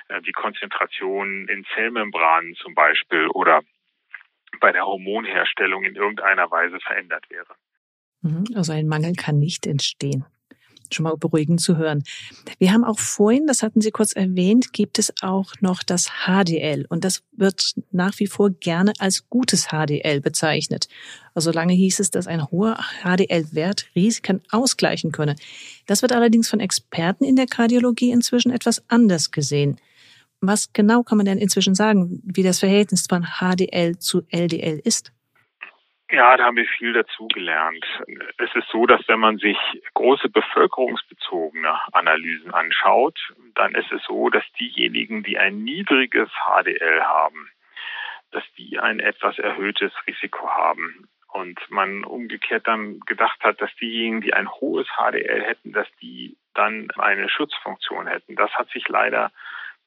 äh, 0.08 0.20
die 0.22 0.32
Konzentration 0.32 1.48
in 1.48 1.64
Zellmembranen 1.74 2.54
zum 2.56 2.74
Beispiel 2.74 3.28
oder 3.28 3.62
bei 4.60 4.72
der 4.72 4.84
Hormonherstellung 4.84 5.84
in 5.84 5.94
irgendeiner 5.94 6.50
Weise 6.50 6.80
verändert 6.80 7.28
wäre. 7.30 7.54
Mhm, 8.22 8.44
also 8.54 8.72
ein 8.72 8.86
Mangel 8.86 9.14
kann 9.14 9.38
nicht 9.38 9.66
entstehen. 9.66 10.24
Schon 10.92 11.04
mal 11.04 11.16
beruhigend 11.16 11.60
zu 11.60 11.76
hören. 11.76 12.02
Wir 12.58 12.72
haben 12.72 12.84
auch 12.84 12.98
vorhin, 12.98 13.46
das 13.46 13.62
hatten 13.62 13.80
Sie 13.80 13.90
kurz 13.90 14.12
erwähnt, 14.12 14.72
gibt 14.72 14.98
es 14.98 15.12
auch 15.22 15.52
noch 15.60 15.82
das 15.82 16.08
HDL. 16.26 16.86
Und 16.88 17.04
das 17.04 17.22
wird 17.32 17.74
nach 17.90 18.18
wie 18.18 18.26
vor 18.26 18.50
gerne 18.50 18.92
als 18.98 19.28
gutes 19.28 19.68
HDL 19.68 20.20
bezeichnet. 20.20 20.88
Also 21.34 21.50
lange 21.50 21.72
hieß 21.72 22.00
es, 22.00 22.10
dass 22.10 22.26
ein 22.26 22.50
hoher 22.50 22.78
HDL-Wert 23.02 23.86
Risiken 23.94 24.42
ausgleichen 24.50 25.12
könne. 25.12 25.36
Das 25.86 26.02
wird 26.02 26.12
allerdings 26.12 26.48
von 26.48 26.60
Experten 26.60 27.24
in 27.24 27.36
der 27.36 27.46
Kardiologie 27.46 28.10
inzwischen 28.10 28.52
etwas 28.52 28.82
anders 28.88 29.30
gesehen. 29.30 29.78
Was 30.40 30.72
genau 30.72 31.04
kann 31.04 31.18
man 31.18 31.26
denn 31.26 31.38
inzwischen 31.38 31.74
sagen, 31.74 32.20
wie 32.24 32.42
das 32.42 32.58
Verhältnis 32.58 33.06
von 33.08 33.24
HDL 33.38 33.98
zu 33.98 34.22
LDL 34.28 34.80
ist? 34.82 35.12
Ja, 36.12 36.36
da 36.36 36.44
haben 36.44 36.56
wir 36.56 36.66
viel 36.66 36.92
dazugelernt. 36.92 37.86
Es 38.36 38.54
ist 38.54 38.68
so, 38.68 38.84
dass 38.84 39.00
wenn 39.08 39.18
man 39.18 39.38
sich 39.38 39.56
große 39.94 40.28
bevölkerungsbezogene 40.28 41.74
Analysen 41.92 42.52
anschaut, 42.52 43.18
dann 43.54 43.74
ist 43.74 43.90
es 43.90 44.04
so, 44.04 44.28
dass 44.28 44.44
diejenigen, 44.60 45.22
die 45.22 45.38
ein 45.38 45.64
niedriges 45.64 46.28
HDL 46.44 47.02
haben, 47.02 47.48
dass 48.30 48.44
die 48.58 48.78
ein 48.78 49.00
etwas 49.00 49.38
erhöhtes 49.38 49.90
Risiko 50.06 50.50
haben. 50.50 51.08
Und 51.28 51.58
man 51.70 52.04
umgekehrt 52.04 52.66
dann 52.66 53.00
gedacht 53.06 53.42
hat, 53.42 53.62
dass 53.62 53.74
diejenigen, 53.76 54.20
die 54.20 54.34
ein 54.34 54.50
hohes 54.50 54.86
HDL 54.88 55.42
hätten, 55.42 55.72
dass 55.72 55.88
die 56.02 56.36
dann 56.52 56.90
eine 56.98 57.30
Schutzfunktion 57.30 58.06
hätten. 58.06 58.36
Das 58.36 58.50
hat 58.50 58.68
sich 58.68 58.86
leider 58.88 59.32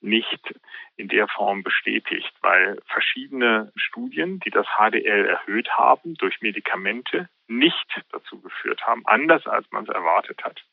nicht 0.01 0.53
in 0.97 1.07
der 1.07 1.27
Form 1.27 1.63
bestätigt, 1.63 2.31
weil 2.41 2.79
verschiedene 2.87 3.71
Studien, 3.75 4.39
die 4.39 4.51
das 4.51 4.67
HDL 4.77 5.25
erhöht 5.25 5.69
haben 5.71 6.15
durch 6.15 6.41
Medikamente, 6.41 7.29
nicht 7.47 8.01
dazu 8.11 8.41
geführt 8.41 8.85
haben, 8.85 9.05
anders 9.05 9.45
als 9.47 9.69
man 9.71 9.83
es 9.83 9.89
erwartet 9.89 10.43
hat, 10.43 10.63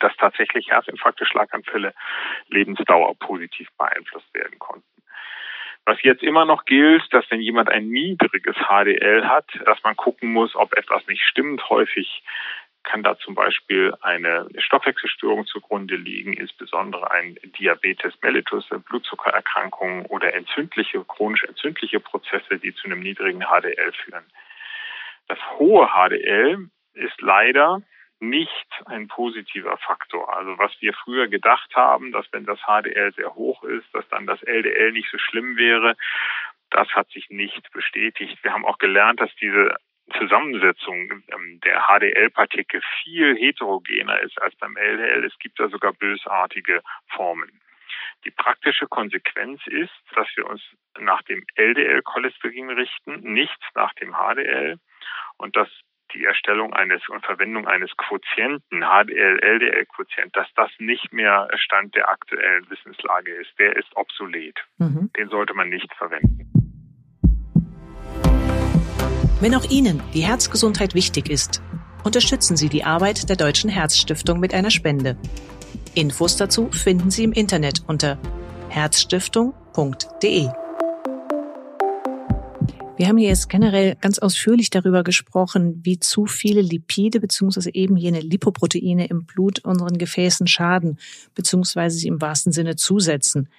dass 0.00 0.14
tatsächlich 0.16 0.70
Herzinfarkte, 0.70 1.26
Schlaganfälle, 1.26 1.94
Lebensdauer 2.48 3.14
positiv 3.18 3.68
beeinflusst 3.78 4.32
werden 4.34 4.58
konnten. 4.58 4.84
Was 5.88 6.02
jetzt 6.02 6.24
immer 6.24 6.44
noch 6.44 6.64
gilt, 6.64 7.04
dass 7.12 7.30
wenn 7.30 7.40
jemand 7.40 7.70
ein 7.70 7.88
niedriges 7.88 8.56
HDL 8.56 9.28
hat, 9.28 9.48
dass 9.66 9.80
man 9.84 9.94
gucken 9.94 10.32
muss, 10.32 10.56
ob 10.56 10.76
etwas 10.76 11.06
nicht 11.06 11.22
stimmt. 11.22 11.70
Häufig 11.70 12.24
kann 12.86 13.02
da 13.02 13.18
zum 13.18 13.34
Beispiel 13.34 13.92
eine 14.00 14.48
Stoffwechselstörung 14.58 15.44
zugrunde 15.46 15.96
liegen, 15.96 16.32
insbesondere 16.32 17.10
ein 17.10 17.36
Diabetes 17.58 18.14
mellitus, 18.22 18.66
Blutzuckererkrankungen 18.88 20.06
oder 20.06 20.32
entzündliche, 20.32 21.04
chronisch 21.04 21.44
entzündliche 21.44 22.00
Prozesse, 22.00 22.58
die 22.58 22.74
zu 22.74 22.86
einem 22.86 23.00
niedrigen 23.00 23.40
HDL 23.40 23.92
führen. 23.92 24.24
Das 25.28 25.38
hohe 25.58 25.88
HDL 25.88 26.70
ist 26.94 27.20
leider 27.20 27.82
nicht 28.20 28.66
ein 28.86 29.08
positiver 29.08 29.76
Faktor. 29.78 30.34
Also 30.34 30.56
was 30.58 30.72
wir 30.80 30.94
früher 30.94 31.28
gedacht 31.28 31.74
haben, 31.74 32.12
dass 32.12 32.26
wenn 32.32 32.46
das 32.46 32.60
HDL 32.60 33.12
sehr 33.14 33.34
hoch 33.34 33.62
ist, 33.64 33.86
dass 33.92 34.08
dann 34.08 34.26
das 34.26 34.42
LDL 34.42 34.92
nicht 34.92 35.10
so 35.10 35.18
schlimm 35.18 35.56
wäre, 35.56 35.96
das 36.70 36.88
hat 36.94 37.10
sich 37.10 37.28
nicht 37.30 37.70
bestätigt. 37.72 38.42
Wir 38.42 38.52
haben 38.52 38.64
auch 38.64 38.78
gelernt, 38.78 39.20
dass 39.20 39.34
diese 39.36 39.76
Zusammensetzung 40.18 41.22
ähm, 41.28 41.60
der 41.64 41.86
HDL-Partikel 41.88 42.80
viel 43.02 43.36
heterogener 43.36 44.20
ist 44.20 44.40
als 44.40 44.54
beim 44.56 44.76
LDL. 44.76 45.24
Es 45.24 45.38
gibt 45.38 45.58
da 45.58 45.68
sogar 45.68 45.92
bösartige 45.92 46.82
Formen. 47.08 47.60
Die 48.24 48.30
praktische 48.30 48.86
Konsequenz 48.86 49.60
ist, 49.66 49.92
dass 50.14 50.28
wir 50.36 50.46
uns 50.46 50.62
nach 50.98 51.22
dem 51.22 51.44
LDL-Cholesterin 51.54 52.70
richten, 52.70 53.20
nicht 53.32 53.58
nach 53.74 53.92
dem 53.94 54.14
HDL 54.14 54.78
und 55.38 55.56
dass 55.56 55.68
die 56.14 56.24
Erstellung 56.24 56.72
eines 56.72 57.06
und 57.08 57.24
Verwendung 57.24 57.66
eines 57.66 57.94
Quotienten, 57.96 58.80
HDL-LDL-Quotient, 58.80 60.34
dass 60.36 60.48
das 60.54 60.70
nicht 60.78 61.12
mehr 61.12 61.48
Stand 61.56 61.94
der 61.94 62.08
aktuellen 62.08 62.68
Wissenslage 62.70 63.32
ist. 63.32 63.50
Der 63.58 63.76
ist 63.76 63.94
obsolet. 63.96 64.58
Mhm. 64.78 65.10
Den 65.16 65.28
sollte 65.28 65.54
man 65.54 65.68
nicht 65.68 65.92
verwenden. 65.94 66.50
Wenn 69.38 69.54
auch 69.54 69.68
Ihnen 69.70 70.02
die 70.14 70.22
Herzgesundheit 70.22 70.94
wichtig 70.94 71.28
ist, 71.28 71.60
unterstützen 72.04 72.56
Sie 72.56 72.70
die 72.70 72.84
Arbeit 72.84 73.28
der 73.28 73.36
Deutschen 73.36 73.68
Herzstiftung 73.68 74.40
mit 74.40 74.54
einer 74.54 74.70
Spende. 74.70 75.18
Infos 75.94 76.36
dazu 76.36 76.70
finden 76.70 77.10
Sie 77.10 77.24
im 77.24 77.32
Internet 77.32 77.82
unter 77.86 78.18
herzstiftung.de. 78.70 80.48
Wir 82.96 83.08
haben 83.08 83.18
hier 83.18 83.28
jetzt 83.28 83.50
generell 83.50 83.96
ganz 84.00 84.18
ausführlich 84.18 84.70
darüber 84.70 85.04
gesprochen, 85.04 85.80
wie 85.84 86.00
zu 86.00 86.24
viele 86.24 86.62
Lipide 86.62 87.20
bzw. 87.20 87.68
eben 87.74 87.98
jene 87.98 88.20
Lipoproteine 88.20 89.06
im 89.06 89.26
Blut 89.26 89.62
unseren 89.66 89.98
Gefäßen 89.98 90.46
schaden 90.46 90.98
bzw. 91.34 91.90
sie 91.90 92.08
im 92.08 92.22
wahrsten 92.22 92.52
Sinne 92.52 92.76
zusetzen. 92.76 93.50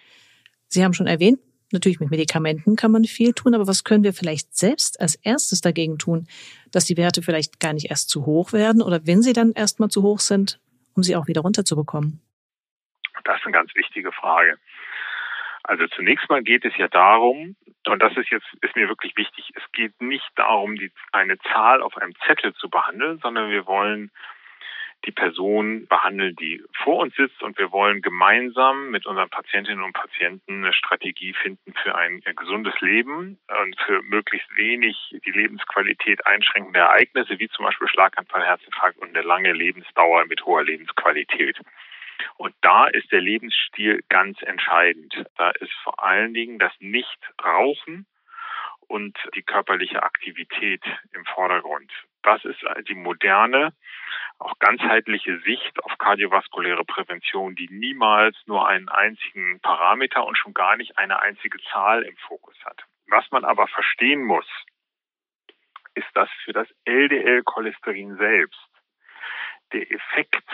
Sie 0.69 0.84
haben 0.84 0.93
schon 0.93 1.05
erwähnt, 1.05 1.39
Natürlich 1.71 2.00
mit 2.00 2.12
Medikamenten 2.12 2.77
kann 2.77 2.91
man 2.91 3.03
viel 3.03 3.33
tun, 3.33 3.53
aber 3.53 3.67
was 3.67 3.83
können 3.83 4.03
wir 4.03 4.13
vielleicht 4.13 4.55
selbst 4.55 5.01
als 5.01 5.15
erstes 5.15 5.59
dagegen 5.59 5.97
tun, 5.97 6.27
dass 6.71 6.86
die 6.86 6.95
Werte 6.95 7.21
vielleicht 7.21 7.59
gar 7.59 7.74
nicht 7.74 7.89
erst 7.89 8.09
zu 8.09 8.25
hoch 8.25 8.53
werden 8.53 8.81
oder 8.81 9.05
wenn 9.05 9.21
sie 9.21 9.33
dann 9.33 9.51
erstmal 9.51 9.89
zu 9.89 10.01
hoch 10.01 10.19
sind, 10.19 10.59
um 10.95 11.03
sie 11.03 11.15
auch 11.15 11.27
wieder 11.27 11.41
runterzubekommen? 11.41 12.21
Das 13.25 13.39
ist 13.39 13.45
eine 13.45 13.53
ganz 13.53 13.75
wichtige 13.75 14.13
Frage. 14.13 14.57
Also 15.63 15.86
zunächst 15.88 16.29
mal 16.29 16.41
geht 16.41 16.63
es 16.63 16.71
ja 16.77 16.88
darum, 16.88 17.57
und 17.88 18.01
das 18.01 18.15
ist 18.15 18.29
jetzt, 18.31 18.47
ist 18.62 18.75
mir 18.77 18.88
wirklich 18.88 19.17
wichtig, 19.17 19.51
es 19.55 19.71
geht 19.74 20.01
nicht 20.01 20.29
darum, 20.36 20.75
die, 20.77 20.91
eine 21.12 21.38
Zahl 21.39 21.81
auf 21.81 21.97
einem 21.97 22.13
Zettel 22.25 22.53
zu 22.53 22.69
behandeln, 22.69 23.19
sondern 23.19 23.50
wir 23.50 23.65
wollen 23.65 24.12
die 25.05 25.11
Person 25.11 25.87
behandeln, 25.87 26.35
die 26.35 26.63
vor 26.83 26.97
uns 26.97 27.15
sitzt 27.15 27.41
und 27.41 27.57
wir 27.57 27.71
wollen 27.71 28.01
gemeinsam 28.01 28.89
mit 28.89 29.05
unseren 29.05 29.29
Patientinnen 29.29 29.83
und 29.83 29.93
Patienten 29.93 30.63
eine 30.63 30.73
Strategie 30.73 31.33
finden 31.33 31.73
für 31.81 31.95
ein 31.95 32.21
gesundes 32.35 32.79
Leben 32.81 33.37
und 33.61 33.79
für 33.85 34.01
möglichst 34.03 34.49
wenig 34.57 34.97
die 35.25 35.31
Lebensqualität 35.31 36.25
einschränkende 36.25 36.79
Ereignisse, 36.79 37.39
wie 37.39 37.47
zum 37.49 37.65
Beispiel 37.65 37.87
Schlaganfall, 37.87 38.43
Herzinfarkt 38.43 38.97
und 38.99 39.15
eine 39.15 39.25
lange 39.25 39.53
Lebensdauer 39.53 40.25
mit 40.25 40.45
hoher 40.45 40.63
Lebensqualität. 40.63 41.59
Und 42.37 42.55
da 42.61 42.87
ist 42.87 43.11
der 43.11 43.21
Lebensstil 43.21 44.03
ganz 44.09 44.41
entscheidend. 44.41 45.25
Da 45.37 45.51
ist 45.51 45.73
vor 45.83 46.03
allen 46.03 46.33
Dingen 46.33 46.59
das 46.59 46.73
Nichtrauchen 46.79 48.05
und 48.87 49.17
die 49.35 49.43
körperliche 49.43 50.03
Aktivität 50.03 50.81
im 51.13 51.25
Vordergrund. 51.25 51.91
Das 52.23 52.43
ist 52.45 52.59
die 52.87 52.95
moderne 52.95 53.73
auch 54.39 54.60
ganzheitliche 54.60 55.39
Sicht 55.39 55.84
auf 55.84 55.98
kardiovaskuläre 55.98 56.86
Prävention, 56.86 57.56
die 57.56 57.70
niemals 57.72 58.36
nur 58.46 58.67
einen 58.67 58.89
einzigen 58.89 59.60
Parameter 59.62 60.25
und 60.25 60.38
schon 60.38 60.53
gar 60.53 60.77
nicht 60.77 60.98
eine 60.98 61.20
einzige 61.20 61.58
Zahl 61.72 62.03
im 62.03 62.15
Fokus 62.17 62.56
hat. 62.63 62.84
Was 63.08 63.29
man 63.32 63.46
aber 63.46 63.67
verstehen 63.67 64.24
muss, 64.24 64.46
ist, 65.96 66.08
dass 66.13 66.29
für 66.44 66.53
das 66.53 66.67
LDL-Cholesterin 66.86 68.17
selbst 68.17 68.70
der 69.74 69.91
Effekt 69.91 70.46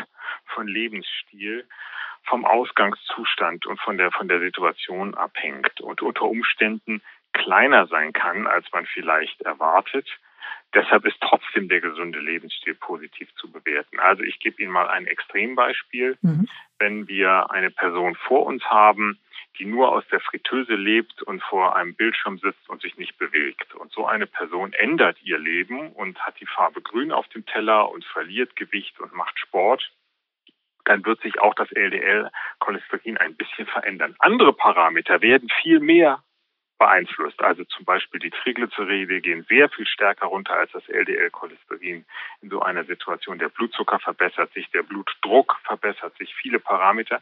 von 0.46 0.68
Lebensstil 0.68 1.68
vom 2.24 2.46
Ausgangszustand 2.46 3.66
und 3.66 3.80
von 3.82 3.98
der, 3.98 4.12
von 4.12 4.28
der 4.28 4.40
Situation 4.40 5.14
abhängt 5.14 5.82
und 5.82 6.02
unter 6.02 6.24
Umständen 6.24 7.02
kleiner 7.34 7.88
sein 7.88 8.14
kann, 8.14 8.48
als 8.48 8.72
man 8.72 8.86
vielleicht 8.86 9.42
erwartet 9.42 10.08
Deshalb 10.74 11.06
ist 11.06 11.18
trotzdem 11.22 11.70
der 11.70 11.82
gesunde 11.82 12.20
Lebensstil 12.20 12.76
positiv 12.76 13.34
zu 13.36 13.52
bewerten. 13.52 14.00
Also 14.00 14.24
ich 14.24 14.40
gebe 14.40 14.62
Ihnen 14.62 14.72
mal 14.72 14.88
ein 14.88 15.06
Extrembeispiel. 15.06 16.18
Mhm. 16.22 16.48
Wenn 16.80 17.08
wir 17.08 17.52
eine 17.52 17.70
Person 17.70 18.16
vor 18.16 18.46
uns 18.46 18.64
haben, 18.66 19.20
die 19.60 19.66
nur 19.66 19.92
aus 19.92 20.04
der 20.12 20.20
Fritteuse 20.20 20.74
lebt 20.74 21.22
und 21.22 21.44
vor 21.44 21.76
einem 21.76 21.94
Bildschirm 21.94 22.40
sitzt 22.40 22.68
und 22.70 22.82
sich 22.82 22.98
nicht 22.98 23.18
bewegt. 23.20 23.76
Und 23.76 23.92
so 23.92 24.08
eine 24.08 24.26
Person 24.26 24.74
ändert 24.74 25.22
ihr 25.22 25.38
Leben 25.38 25.92
und 25.92 26.20
hat 26.20 26.40
die 26.40 26.48
Farbe 26.48 26.82
grün 26.82 27.12
auf 27.12 27.28
dem 27.30 27.46
Teller 27.46 27.92
und 27.92 28.04
verliert 28.04 28.56
Gewicht 28.56 29.00
und 29.00 29.14
macht 29.14 29.38
Sport 29.40 29.92
dann 30.86 31.06
wird 31.06 31.22
sich 31.22 31.40
auch 31.40 31.54
das 31.54 31.72
LDL-Cholesterin 31.72 33.18
ein 33.18 33.36
bisschen 33.36 33.66
verändern. 33.68 34.16
Andere 34.20 34.54
Parameter 34.54 35.22
werden 35.22 35.50
viel 35.62 35.80
mehr 35.80 36.24
beeinflusst. 36.78 37.42
Also 37.42 37.64
zum 37.66 37.86
Beispiel 37.86 38.20
die 38.20 38.30
Triglyceride 38.30 39.22
gehen 39.22 39.46
sehr 39.48 39.70
viel 39.70 39.88
stärker 39.88 40.28
runter 40.28 40.54
als 40.54 40.72
das 40.72 40.88
LDL-Cholesterin 40.90 42.06
in 42.42 42.50
so 42.50 42.62
einer 42.62 42.84
Situation. 42.84 43.40
Der 43.40 43.50
Blutzucker 43.50 44.00
verbessert 44.00 44.52
sich, 44.54 44.70
der 44.72 44.84
Blutdruck 44.84 45.58
verbessert 45.64 46.16
sich, 46.18 46.34
viele 46.36 46.60
Parameter. 46.60 47.22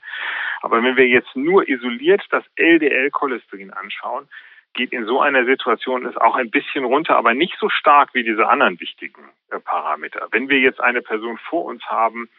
Aber 0.62 0.82
wenn 0.84 0.98
wir 0.98 1.08
jetzt 1.08 1.36
nur 1.36 1.68
isoliert 1.68 2.24
das 2.30 2.44
LDL-Cholesterin 2.56 3.72
anschauen, 3.72 4.28
geht 4.74 4.94
in 4.94 5.06
so 5.06 5.20
einer 5.20 5.46
Situation 5.46 6.06
es 6.06 6.16
auch 6.18 6.36
ein 6.36 6.50
bisschen 6.50 6.86
runter, 6.86 7.18
aber 7.18 7.34
nicht 7.34 7.58
so 7.60 7.70
stark 7.70 8.14
wie 8.14 8.24
diese 8.24 8.48
anderen 8.48 8.80
wichtigen 8.80 9.30
äh, 9.50 9.60
Parameter. 9.60 10.28
Wenn 10.32 10.50
wir 10.50 10.60
jetzt 10.60 10.80
eine 10.80 11.02
Person 11.02 11.38
vor 11.38 11.66
uns 11.66 11.84
haben, 11.86 12.30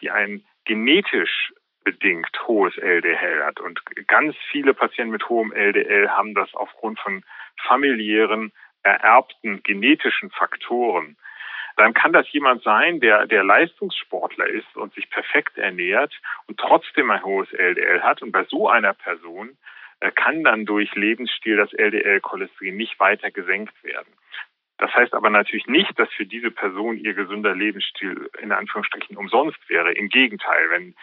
die 0.00 0.10
ein 0.10 0.44
genetisch 0.64 1.52
bedingt 1.86 2.36
hohes 2.48 2.76
LDL 2.76 3.44
hat. 3.44 3.60
Und 3.60 3.80
ganz 4.08 4.34
viele 4.50 4.74
Patienten 4.74 5.12
mit 5.12 5.28
hohem 5.28 5.52
LDL 5.52 6.10
haben 6.10 6.34
das 6.34 6.52
aufgrund 6.52 6.98
von 6.98 7.22
familiären, 7.68 8.52
ererbten 8.82 9.62
genetischen 9.62 10.30
Faktoren. 10.30 11.16
Dann 11.76 11.94
kann 11.94 12.12
das 12.12 12.30
jemand 12.32 12.64
sein, 12.64 12.98
der, 12.98 13.26
der 13.26 13.44
Leistungssportler 13.44 14.48
ist 14.48 14.76
und 14.76 14.94
sich 14.94 15.08
perfekt 15.10 15.58
ernährt 15.58 16.12
und 16.48 16.58
trotzdem 16.58 17.08
ein 17.12 17.22
hohes 17.22 17.52
LDL 17.52 18.02
hat. 18.02 18.20
Und 18.20 18.32
bei 18.32 18.44
so 18.44 18.68
einer 18.68 18.94
Person 18.94 19.56
äh, 20.00 20.10
kann 20.10 20.42
dann 20.42 20.66
durch 20.66 20.92
Lebensstil 20.96 21.56
das 21.56 21.72
LDL-Cholesterin 21.72 22.76
nicht 22.76 22.98
weiter 22.98 23.30
gesenkt 23.30 23.74
werden. 23.84 24.12
Das 24.78 24.92
heißt 24.92 25.14
aber 25.14 25.30
natürlich 25.30 25.66
nicht, 25.66 25.98
dass 25.98 26.12
für 26.12 26.26
diese 26.26 26.50
Person 26.50 26.98
ihr 26.98 27.14
gesunder 27.14 27.54
Lebensstil 27.54 28.28
in 28.40 28.52
Anführungsstrichen 28.52 29.16
umsonst 29.16 29.58
wäre. 29.68 29.92
Im 29.92 30.08
Gegenteil, 30.08 30.70
wenn 30.70 30.94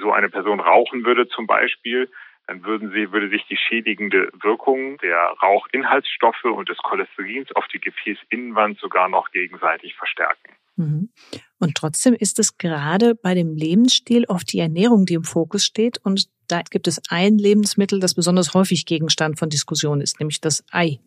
so 0.00 0.12
eine 0.12 0.28
Person 0.28 0.60
rauchen 0.60 1.04
würde 1.04 1.28
zum 1.28 1.46
Beispiel, 1.46 2.08
dann 2.46 2.64
würden 2.64 2.90
sie, 2.92 3.12
würde 3.12 3.28
sich 3.28 3.44
die 3.50 3.58
schädigende 3.58 4.30
Wirkung 4.40 4.96
der 4.98 5.34
Rauchinhaltsstoffe 5.42 6.44
und 6.44 6.68
des 6.68 6.78
Cholesterins 6.78 7.52
auf 7.54 7.66
die 7.68 7.78
Gefäßinnenwand 7.78 8.78
sogar 8.78 9.08
noch 9.08 9.30
gegenseitig 9.30 9.94
verstärken. 9.94 10.54
Mhm. 10.76 11.10
Und 11.58 11.74
trotzdem 11.74 12.14
ist 12.14 12.38
es 12.38 12.56
gerade 12.56 13.14
bei 13.14 13.34
dem 13.34 13.54
Lebensstil 13.54 14.24
oft 14.28 14.50
die 14.52 14.60
Ernährung, 14.60 15.04
die 15.04 15.14
im 15.14 15.24
Fokus 15.24 15.64
steht. 15.64 15.98
Und 16.04 16.28
da 16.46 16.62
gibt 16.62 16.86
es 16.86 17.02
ein 17.10 17.36
Lebensmittel, 17.36 18.00
das 18.00 18.14
besonders 18.14 18.54
häufig 18.54 18.86
Gegenstand 18.86 19.38
von 19.38 19.50
Diskussionen 19.50 20.00
ist, 20.00 20.20
nämlich 20.20 20.40
das 20.40 20.64
Ei. 20.70 21.00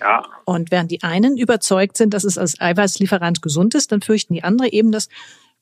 Ja. 0.00 0.24
Und 0.46 0.70
während 0.72 0.90
die 0.90 1.02
einen 1.02 1.36
überzeugt 1.36 1.96
sind, 1.96 2.14
dass 2.14 2.24
es 2.24 2.38
als 2.38 2.60
Eiweißlieferant 2.60 3.42
gesund 3.42 3.74
ist, 3.74 3.92
dann 3.92 4.00
fürchten 4.00 4.34
die 4.34 4.42
andere 4.42 4.72
eben 4.72 4.90
das 4.90 5.08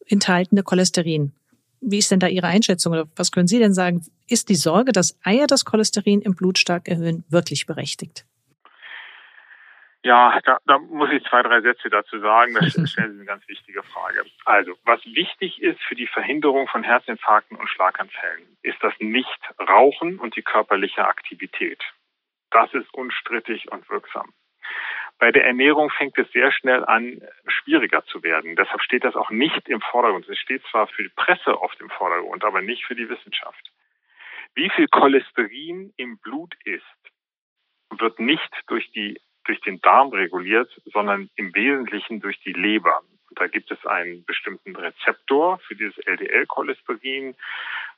enthaltene 0.07 0.63
Cholesterin. 0.63 1.33
Wie 1.81 1.99
ist 1.99 2.11
denn 2.11 2.21
da 2.21 2.27
Ihre 2.27 2.47
Einschätzung 2.47 2.93
oder 2.93 3.07
was 3.17 3.33
können 3.33 3.47
Sie 3.47 3.59
denn 3.59 3.75
sagen? 3.75 4.05
Ist 4.29 4.49
die 4.49 4.55
Sorge, 4.55 4.93
dass 4.93 5.19
Eier 5.25 5.47
das 5.47 5.65
Cholesterin 5.65 6.23
im 6.23 6.35
Blut 6.35 6.59
stark 6.59 6.89
erhöhen, 6.89 7.25
wirklich 7.29 7.67
berechtigt? 7.67 8.25
Ja, 10.07 10.39
da, 10.45 10.59
da 10.67 10.79
muss 10.79 11.11
ich 11.11 11.25
zwei, 11.25 11.43
drei 11.43 11.61
Sätze 11.63 11.91
dazu 11.91 12.21
sagen. 12.21 12.55
Das 12.55 12.75
ist 12.77 12.97
eine 12.97 13.25
ganz 13.25 13.47
wichtige 13.49 13.83
Frage. 13.83 14.25
Also, 14.45 14.75
was 14.85 15.05
wichtig 15.05 15.61
ist 15.61 15.83
für 15.83 15.97
die 15.97 16.07
Verhinderung 16.07 16.69
von 16.69 16.85
Herzinfarkten 16.85 17.57
und 17.57 17.69
Schlaganfällen, 17.69 18.57
ist 18.63 18.79
das 18.83 18.95
Nichtrauchen 19.01 20.21
und 20.21 20.37
die 20.37 20.43
körperliche 20.43 21.05
Aktivität. 21.05 21.83
Das 22.51 22.73
ist 22.73 22.93
unstrittig 22.95 23.71
und 23.73 23.89
wirksam. 23.91 24.33
Bei 25.19 25.33
der 25.33 25.47
Ernährung 25.47 25.91
fängt 25.91 26.19
es 26.19 26.31
sehr 26.33 26.53
schnell 26.53 26.85
an, 26.85 27.23
schwieriger 27.47 28.05
zu 28.07 28.23
werden. 28.23 28.55
Deshalb 28.55 28.83
steht 28.83 29.05
das 29.05 29.17
auch 29.17 29.31
nicht 29.31 29.69
im 29.69 29.81
Vordergrund. 29.81 30.29
Es 30.29 30.39
steht 30.39 30.63
zwar 30.71 30.87
für 30.89 31.03
die 31.03 31.13
Presse 31.17 31.61
oft 31.61 31.81
im 31.81 31.89
Vordergrund, 31.91 32.45
aber 32.45 32.61
nicht 32.61 32.85
für 32.85 32.95
die 32.95 33.09
Wissenschaft. 33.09 33.73
Wie 34.55 34.71
viel 34.71 34.89
Cholesterin 34.89 35.93
im 35.97 36.19
Blut 36.19 36.55
ist, 36.65 36.83
wird 37.99 38.19
nicht 38.19 38.51
durch 38.67 38.91
die 38.93 39.21
durch 39.45 39.61
den 39.61 39.81
Darm 39.81 40.09
reguliert, 40.09 40.71
sondern 40.87 41.31
im 41.37 41.55
Wesentlichen 41.55 42.21
durch 42.21 42.39
die 42.41 42.53
Leber. 42.53 43.01
Da 43.37 43.47
gibt 43.47 43.71
es 43.71 43.87
einen 43.87 44.25
bestimmten 44.25 44.75
Rezeptor 44.75 45.59
für 45.61 45.77
dieses 45.77 45.97
LDL-Cholesterin, 45.99 47.37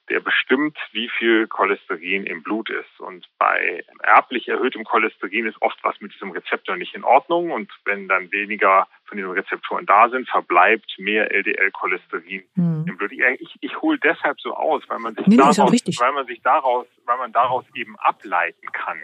der 0.09 0.21
bestimmt, 0.21 0.79
wie 0.93 1.09
viel 1.09 1.47
Cholesterin 1.47 2.25
im 2.25 2.43
Blut 2.43 2.71
ist. 2.71 3.01
Und 3.01 3.27
bei 3.39 3.85
erblich 4.03 4.49
erhöhtem 4.49 4.85
Cholesterin 4.85 5.47
ist 5.47 5.61
oft 5.61 5.79
was 5.83 6.01
mit 6.01 6.15
diesem 6.15 6.31
Rezeptor 6.31 6.77
nicht 6.77 6.95
in 6.95 7.05
Ordnung. 7.05 7.51
Und 7.51 7.71
wenn 7.85 8.09
dann 8.09 8.31
weniger 8.33 8.89
von 9.05 9.17
diesen 9.17 9.33
Rezeptoren 9.33 9.87
da 9.87 10.09
sind, 10.09 10.29
verbleibt 10.29 10.99
mehr 10.99 11.31
LDL-Cholesterin 11.33 12.45
hm. 12.55 12.85
im 12.87 12.97
Blut. 12.97 13.13
Ich, 13.13 13.57
ich 13.61 13.81
hole 13.81 13.99
deshalb 13.99 14.41
so 14.41 14.55
aus, 14.55 14.83
weil 14.89 14.99
man 14.99 15.15
sich 15.15 15.27
nee, 15.27 15.37
daraus, 15.37 15.59
weil 15.59 16.13
man 16.13 16.27
sich 16.27 16.41
daraus, 16.43 16.87
weil 17.05 17.19
man 17.19 17.33
daraus 17.33 17.65
eben 17.75 17.97
ableiten 17.99 18.73
kann, 18.73 18.99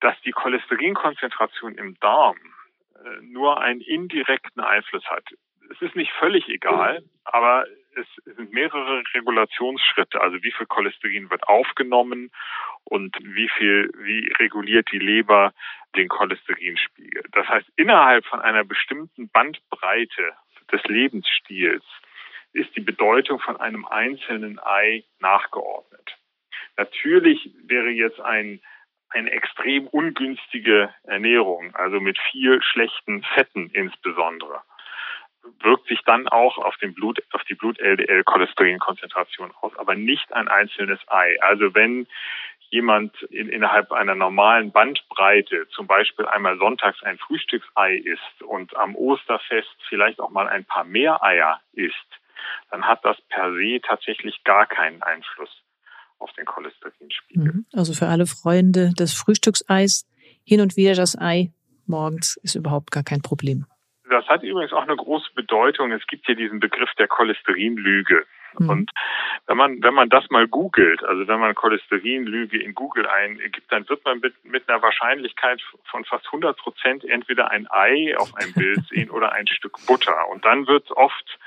dass 0.00 0.20
die 0.22 0.32
Cholesterinkonzentration 0.32 1.74
im 1.76 1.98
Darm 2.00 2.36
äh, 2.94 3.22
nur 3.22 3.60
einen 3.60 3.80
indirekten 3.80 4.62
Einfluss 4.62 5.04
hat. 5.06 5.24
Es 5.70 5.80
ist 5.80 5.94
nicht 5.94 6.10
völlig 6.18 6.48
egal, 6.48 7.04
aber 7.24 7.64
es 7.96 8.34
sind 8.36 8.52
mehrere 8.52 9.02
Regulationsschritte. 9.14 10.20
Also 10.20 10.42
wie 10.42 10.52
viel 10.52 10.66
Cholesterin 10.66 11.30
wird 11.30 11.48
aufgenommen 11.48 12.30
und 12.84 13.16
wie 13.22 13.48
viel, 13.48 13.90
wie 13.98 14.32
reguliert 14.38 14.88
die 14.92 14.98
Leber 14.98 15.52
den 15.96 16.08
Cholesterinspiegel. 16.08 17.24
Das 17.32 17.48
heißt, 17.48 17.68
innerhalb 17.76 18.24
von 18.26 18.40
einer 18.40 18.64
bestimmten 18.64 19.28
Bandbreite 19.28 20.34
des 20.72 20.82
Lebensstils 20.84 21.84
ist 22.52 22.74
die 22.76 22.80
Bedeutung 22.80 23.40
von 23.40 23.56
einem 23.56 23.84
einzelnen 23.84 24.58
Ei 24.58 25.04
nachgeordnet. 25.18 26.16
Natürlich 26.76 27.50
wäre 27.64 27.90
jetzt 27.90 28.20
ein 28.20 28.60
eine 29.10 29.30
extrem 29.32 29.86
ungünstige 29.88 30.94
Ernährung, 31.02 31.74
also 31.74 32.00
mit 32.00 32.18
viel 32.30 32.62
schlechten 32.62 33.22
Fetten 33.34 33.68
insbesondere, 33.70 34.62
wirkt 35.60 35.86
sich 35.88 36.00
dann 36.04 36.28
auch 36.28 36.58
auf 36.58 36.76
den 36.78 36.94
Blut, 36.94 37.22
auf 37.32 37.42
die 37.44 37.54
Blut-LDL-Cholesterinkonzentration 37.54 39.52
aus, 39.60 39.76
aber 39.76 39.94
nicht 39.94 40.32
ein 40.32 40.48
einzelnes 40.48 41.00
Ei. 41.08 41.36
Also 41.42 41.74
wenn 41.74 42.06
jemand 42.70 43.20
in, 43.24 43.48
innerhalb 43.48 43.92
einer 43.92 44.14
normalen 44.14 44.70
Bandbreite 44.70 45.66
zum 45.74 45.86
Beispiel 45.86 46.26
einmal 46.26 46.56
sonntags 46.58 47.02
ein 47.02 47.18
Frühstücksei 47.18 47.96
isst 47.96 48.42
und 48.42 48.76
am 48.76 48.94
Osterfest 48.94 49.74
vielleicht 49.88 50.20
auch 50.20 50.30
mal 50.30 50.48
ein 50.48 50.64
paar 50.64 50.84
mehr 50.84 51.22
Eier 51.22 51.60
isst, 51.72 51.96
dann 52.70 52.84
hat 52.84 53.04
das 53.04 53.16
per 53.28 53.52
se 53.52 53.80
tatsächlich 53.82 54.42
gar 54.44 54.66
keinen 54.66 55.02
Einfluss 55.02 55.50
auf 56.18 56.32
den 56.34 56.44
Cholesterinspiegel. 56.44 57.52
Mhm. 57.52 57.66
Also 57.72 57.92
für 57.92 58.06
alle 58.06 58.26
Freunde 58.26 58.92
des 58.94 59.14
Frühstückseis 59.14 60.06
hin 60.44 60.60
und 60.60 60.76
wieder 60.76 60.94
das 60.94 61.18
Ei 61.18 61.52
morgens 61.86 62.36
ist 62.42 62.54
überhaupt 62.54 62.90
gar 62.90 63.02
kein 63.02 63.20
Problem. 63.20 63.66
Das 64.10 64.26
hat 64.28 64.42
übrigens 64.42 64.72
auch 64.72 64.82
eine 64.82 64.96
große 64.96 65.30
Bedeutung. 65.34 65.92
Es 65.92 66.06
gibt 66.06 66.26
hier 66.26 66.34
diesen 66.34 66.60
Begriff 66.60 66.90
der 66.98 67.08
Cholesterinlüge. 67.08 68.26
Mhm. 68.58 68.68
Und 68.68 68.90
wenn 69.46 69.56
man, 69.56 69.82
wenn 69.82 69.94
man 69.94 70.08
das 70.08 70.28
mal 70.30 70.48
googelt, 70.48 71.02
also 71.04 71.26
wenn 71.28 71.38
man 71.38 71.54
Cholesterinlüge 71.54 72.60
in 72.60 72.74
Google 72.74 73.06
eingibt, 73.06 73.70
dann 73.70 73.88
wird 73.88 74.04
man 74.04 74.18
mit, 74.18 74.34
mit 74.44 74.68
einer 74.68 74.82
Wahrscheinlichkeit 74.82 75.62
von 75.84 76.04
fast 76.04 76.26
100 76.26 76.56
Prozent 76.58 77.04
entweder 77.04 77.50
ein 77.50 77.68
Ei 77.70 78.16
auf 78.18 78.34
einem 78.34 78.52
Bild 78.52 78.84
sehen 78.88 79.10
oder 79.10 79.32
ein 79.32 79.46
Stück 79.46 79.76
Butter. 79.86 80.28
Und 80.28 80.44
dann 80.44 80.66
wird 80.66 80.90
oft 80.90 81.38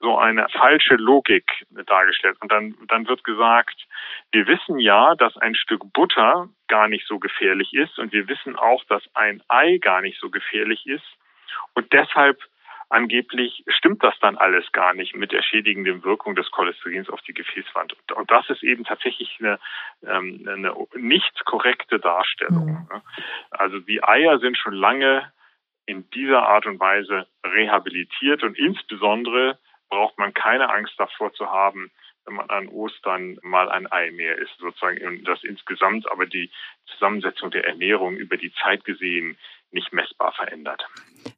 so 0.00 0.16
eine 0.16 0.48
falsche 0.48 0.94
Logik 0.94 1.44
dargestellt. 1.86 2.38
Und 2.40 2.50
dann, 2.50 2.74
dann 2.88 3.06
wird 3.06 3.22
gesagt, 3.22 3.86
wir 4.32 4.46
wissen 4.46 4.78
ja, 4.78 5.14
dass 5.14 5.36
ein 5.36 5.54
Stück 5.54 5.92
Butter 5.92 6.48
gar 6.68 6.88
nicht 6.88 7.06
so 7.06 7.18
gefährlich 7.18 7.74
ist 7.74 7.98
und 7.98 8.12
wir 8.12 8.26
wissen 8.28 8.56
auch, 8.56 8.82
dass 8.84 9.02
ein 9.14 9.42
Ei 9.48 9.76
gar 9.78 10.00
nicht 10.00 10.18
so 10.18 10.30
gefährlich 10.30 10.86
ist. 10.86 11.04
Und 11.74 11.92
deshalb 11.92 12.40
angeblich 12.90 13.64
stimmt 13.68 14.02
das 14.02 14.18
dann 14.20 14.36
alles 14.36 14.70
gar 14.72 14.94
nicht 14.94 15.14
mit 15.14 15.32
der 15.32 15.42
schädigenden 15.42 16.04
Wirkung 16.04 16.34
des 16.34 16.50
Cholesterins 16.50 17.08
auf 17.08 17.20
die 17.22 17.32
Gefäßwand. 17.32 17.94
Und 18.12 18.30
das 18.30 18.50
ist 18.50 18.62
eben 18.62 18.84
tatsächlich 18.84 19.38
eine, 19.38 19.58
ähm, 20.04 20.44
eine 20.46 20.74
nicht 20.96 21.44
korrekte 21.44 22.00
Darstellung. 22.00 22.88
Mhm. 22.90 23.02
Also 23.50 23.78
die 23.78 24.02
Eier 24.02 24.38
sind 24.40 24.58
schon 24.58 24.74
lange 24.74 25.32
in 25.86 26.08
dieser 26.10 26.42
Art 26.42 26.66
und 26.66 26.80
Weise 26.80 27.26
rehabilitiert 27.44 28.42
und 28.42 28.58
insbesondere 28.58 29.58
braucht 29.88 30.18
man 30.18 30.34
keine 30.34 30.68
Angst 30.70 30.94
davor 30.98 31.32
zu 31.32 31.50
haben, 31.50 31.90
wenn 32.26 32.34
man 32.34 32.50
an 32.50 32.68
Ostern 32.68 33.38
mal 33.42 33.68
ein 33.70 33.90
Ei 33.90 34.10
mehr 34.10 34.38
isst, 34.38 34.56
sozusagen 34.58 35.24
das 35.24 35.42
insgesamt 35.42 36.10
aber 36.10 36.26
die 36.26 36.50
Zusammensetzung 36.86 37.50
der 37.50 37.66
Ernährung 37.66 38.16
über 38.16 38.36
die 38.36 38.52
Zeit 38.62 38.84
gesehen 38.84 39.36
nicht 39.72 39.92
messbar 39.92 40.32
verändert. 40.36 40.82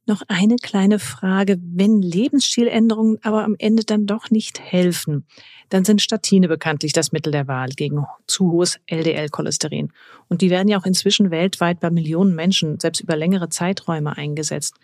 Noch 0.06 0.22
eine 0.28 0.56
kleine 0.56 0.98
Frage. 0.98 1.58
Wenn 1.60 2.00
Lebensstiländerungen 2.02 3.18
aber 3.22 3.44
am 3.44 3.56
Ende 3.58 3.84
dann 3.84 4.06
doch 4.06 4.30
nicht 4.30 4.60
helfen, 4.60 5.26
dann 5.68 5.84
sind 5.84 6.02
Statine 6.02 6.48
bekanntlich 6.48 6.92
das 6.92 7.12
Mittel 7.12 7.32
der 7.32 7.48
Wahl 7.48 7.70
gegen 7.70 8.06
zu 8.26 8.50
hohes 8.52 8.80
LDL-Cholesterin. 8.86 9.92
Und 10.28 10.40
die 10.40 10.50
werden 10.50 10.68
ja 10.68 10.78
auch 10.78 10.86
inzwischen 10.86 11.30
weltweit 11.30 11.80
bei 11.80 11.90
Millionen 11.90 12.34
Menschen 12.34 12.80
selbst 12.80 13.00
über 13.00 13.16
längere 13.16 13.48
Zeiträume 13.48 14.16
eingesetzt. 14.16 14.76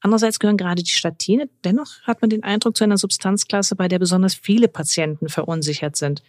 Andererseits 0.00 0.38
gehören 0.38 0.58
gerade 0.58 0.82
die 0.82 0.90
Statine, 0.90 1.48
dennoch 1.64 2.02
hat 2.02 2.20
man 2.20 2.30
den 2.30 2.44
Eindruck, 2.44 2.76
zu 2.76 2.84
einer 2.84 2.98
Substanzklasse, 2.98 3.76
bei 3.76 3.88
der 3.88 3.98
besonders 3.98 4.34
viele 4.34 4.68
Patienten 4.68 5.28
verunsichert 5.28 5.96
sind. 5.96 6.22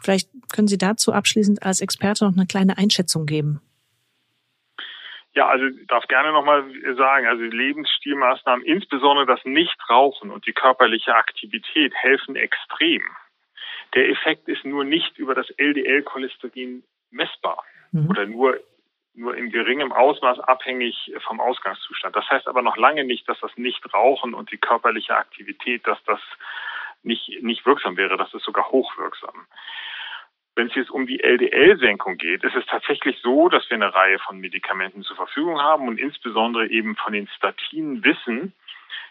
Vielleicht 0.00 0.28
können 0.52 0.68
Sie 0.68 0.78
dazu 0.78 1.12
abschließend 1.12 1.62
als 1.62 1.80
Experte 1.80 2.24
noch 2.24 2.36
eine 2.36 2.46
kleine 2.46 2.78
Einschätzung 2.78 3.26
geben. 3.26 3.60
Ja, 5.34 5.48
also 5.48 5.66
ich 5.66 5.86
darf 5.88 6.06
gerne 6.06 6.32
nochmal 6.32 6.64
sagen, 6.96 7.26
also 7.26 7.42
die 7.42 7.56
Lebensstilmaßnahmen, 7.56 8.64
insbesondere 8.64 9.26
das 9.26 9.44
Nichtrauchen 9.44 10.30
und 10.30 10.46
die 10.46 10.52
körperliche 10.52 11.14
Aktivität 11.14 11.92
helfen 11.94 12.36
extrem. 12.36 13.02
Der 13.94 14.08
Effekt 14.08 14.48
ist 14.48 14.64
nur 14.64 14.84
nicht 14.84 15.18
über 15.18 15.34
das 15.34 15.50
LDL-Cholesterin 15.50 16.84
messbar 17.10 17.64
mhm. 17.92 18.10
oder 18.10 18.26
nur 18.26 18.60
nur 19.16 19.36
in 19.36 19.50
geringem 19.50 19.92
Ausmaß 19.92 20.40
abhängig 20.40 21.12
vom 21.20 21.40
Ausgangszustand. 21.40 22.16
Das 22.16 22.28
heißt 22.28 22.48
aber 22.48 22.62
noch 22.62 22.76
lange 22.76 23.04
nicht, 23.04 23.28
dass 23.28 23.38
das 23.40 23.56
Nichtrauchen 23.56 24.34
und 24.34 24.50
die 24.50 24.58
körperliche 24.58 25.16
Aktivität, 25.16 25.86
dass 25.86 26.02
das 26.04 26.18
nicht, 27.04 27.42
nicht 27.42 27.64
wirksam 27.64 27.96
wäre. 27.96 28.16
Das 28.16 28.34
ist 28.34 28.44
sogar 28.44 28.70
hochwirksam. 28.70 29.46
Wenn 30.56 30.68
es 30.68 30.74
jetzt 30.76 30.90
um 30.90 31.06
die 31.06 31.20
LDL-Senkung 31.20 32.16
geht, 32.16 32.44
ist 32.44 32.54
es 32.54 32.64
tatsächlich 32.66 33.18
so, 33.22 33.48
dass 33.48 33.68
wir 33.70 33.74
eine 33.74 33.92
Reihe 33.92 34.18
von 34.20 34.38
Medikamenten 34.38 35.02
zur 35.02 35.16
Verfügung 35.16 35.60
haben 35.60 35.88
und 35.88 35.98
insbesondere 35.98 36.68
eben 36.68 36.94
von 36.96 37.12
den 37.12 37.26
Statinen 37.28 38.04
wissen, 38.04 38.52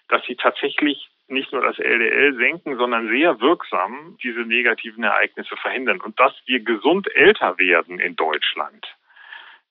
dass 0.08 0.24
sie 0.26 0.36
tatsächlich 0.36 1.10
nicht 1.28 1.52
nur 1.52 1.62
das 1.62 1.80
LDL 1.80 2.36
senken, 2.36 2.78
sondern 2.78 3.10
sehr 3.10 3.42
wirksam 3.42 4.18
diese 4.24 4.42
negativen 4.42 5.04
Ereignisse 5.04 5.56
verhindern. 5.58 6.00
Und 6.00 6.20
dass 6.20 6.34
wir 6.46 6.62
gesund 6.62 7.14
älter 7.14 7.58
werden 7.58 8.00
in 8.00 8.16
Deutschland, 8.16 8.86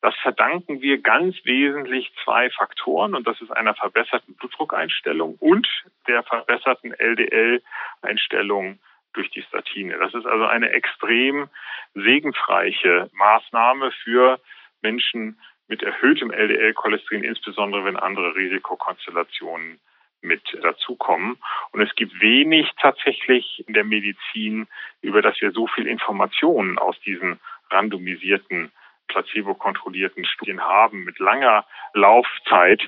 das 0.02 0.14
verdanken 0.16 0.82
wir 0.82 1.00
ganz 1.00 1.36
wesentlich 1.44 2.12
zwei 2.24 2.50
Faktoren 2.50 3.14
und 3.14 3.26
das 3.26 3.40
ist 3.40 3.52
einer 3.52 3.74
verbesserten 3.74 4.34
Blutdruckeinstellung 4.34 5.36
und 5.36 5.68
der 6.08 6.24
verbesserten 6.24 6.92
LDL-Einstellung 6.92 8.80
durch 9.14 9.30
die 9.30 9.42
Statine. 9.42 9.98
Das 9.98 10.14
ist 10.14 10.26
also 10.26 10.46
eine 10.46 10.70
extrem 10.70 11.48
segensreiche 11.94 13.10
Maßnahme 13.12 13.92
für 14.02 14.40
Menschen 14.80 15.38
mit 15.68 15.82
erhöhtem 15.82 16.30
LDL-Cholesterin, 16.30 17.24
insbesondere 17.24 17.84
wenn 17.84 17.96
andere 17.96 18.34
Risikokonstellationen 18.34 19.80
mit 20.20 20.42
dazukommen. 20.62 21.36
Und 21.72 21.80
es 21.80 21.94
gibt 21.94 22.20
wenig 22.20 22.70
tatsächlich 22.80 23.64
in 23.66 23.74
der 23.74 23.84
Medizin, 23.84 24.68
über 25.00 25.22
das 25.22 25.40
wir 25.40 25.50
so 25.52 25.66
viel 25.66 25.86
Informationen 25.86 26.78
aus 26.78 26.98
diesen 27.00 27.40
randomisierten 27.70 28.70
placebo-kontrollierten 29.08 30.24
Studien 30.24 30.60
haben 30.60 31.04
mit 31.04 31.18
langer 31.18 31.66
Laufzeit, 31.92 32.82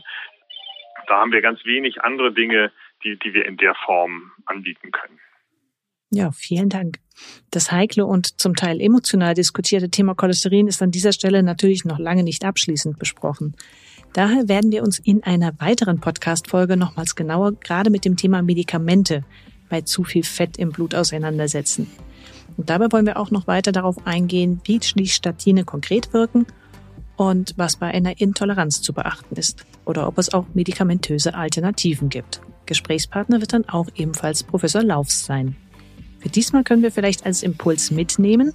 da 1.07 1.21
haben 1.21 1.33
wir 1.33 1.43
ganz 1.43 1.65
wenig 1.65 2.03
andere 2.03 2.33
Dinge, 2.33 2.73
die, 3.03 3.19
die 3.19 3.35
wir 3.35 3.45
in 3.45 3.57
der 3.57 3.75
Form 3.75 4.33
anbieten 4.47 4.91
können. 4.91 5.21
Ja, 6.15 6.31
vielen 6.31 6.69
Dank. 6.69 7.01
Das 7.51 7.73
heikle 7.73 8.07
und 8.07 8.41
zum 8.41 8.55
Teil 8.55 8.81
emotional 8.81 9.35
diskutierte 9.35 9.89
Thema 9.89 10.15
Cholesterin 10.15 10.69
ist 10.69 10.81
an 10.81 10.93
dieser 10.93 11.13
Stelle 11.13 11.43
natürlich 11.43 11.85
noch 11.85 11.99
lange 11.99 12.23
nicht 12.23 12.45
abschließend 12.45 13.01
besprochen. 13.01 13.57
Daher 14.13 14.47
werden 14.47 14.71
wir 14.71 14.85
uns 14.85 15.01
in 15.01 15.25
einer 15.25 15.59
weiteren 15.59 15.99
Podcast-Folge 15.99 16.77
nochmals 16.77 17.17
genauer 17.17 17.55
gerade 17.55 17.91
mit 17.91 18.05
dem 18.05 18.17
Thema 18.17 18.43
Medikamente 18.43 19.25
bei 19.69 19.81
zu 19.81 20.05
viel 20.05 20.23
Fett 20.23 20.57
im 20.57 20.71
Blut 20.71 20.95
auseinandersetzen. 20.95 21.91
Und 22.57 22.71
dabei 22.71 22.93
wollen 22.93 23.07
wir 23.07 23.19
auch 23.19 23.33
noch 23.33 23.49
weiter 23.49 23.73
darauf 23.73 24.07
eingehen, 24.07 24.61
wie 24.63 24.79
die 24.79 25.09
Statine 25.09 25.65
konkret 25.65 26.13
wirken 26.13 26.47
und 27.17 27.55
was 27.57 27.75
bei 27.75 27.89
einer 27.89 28.21
Intoleranz 28.21 28.83
zu 28.83 28.93
beachten 28.93 29.35
ist 29.35 29.67
oder 29.85 30.07
ob 30.07 30.19
es 30.19 30.33
auch 30.33 30.47
medikamentöse 30.55 31.35
Alternativen 31.35 32.09
gibt. 32.09 32.41
Gesprächspartner 32.67 33.41
wird 33.41 33.53
dann 33.53 33.69
auch 33.69 33.89
ebenfalls 33.97 34.45
Professor 34.45 34.85
Laufs 34.85 35.25
sein. 35.25 35.57
Für 36.25 36.31
diesmal 36.31 36.65
können 36.65 36.83
wir 36.83 36.91
vielleicht 36.91 37.27
als 37.27 37.43
Impuls 37.43 37.91
mitnehmen, 37.91 38.55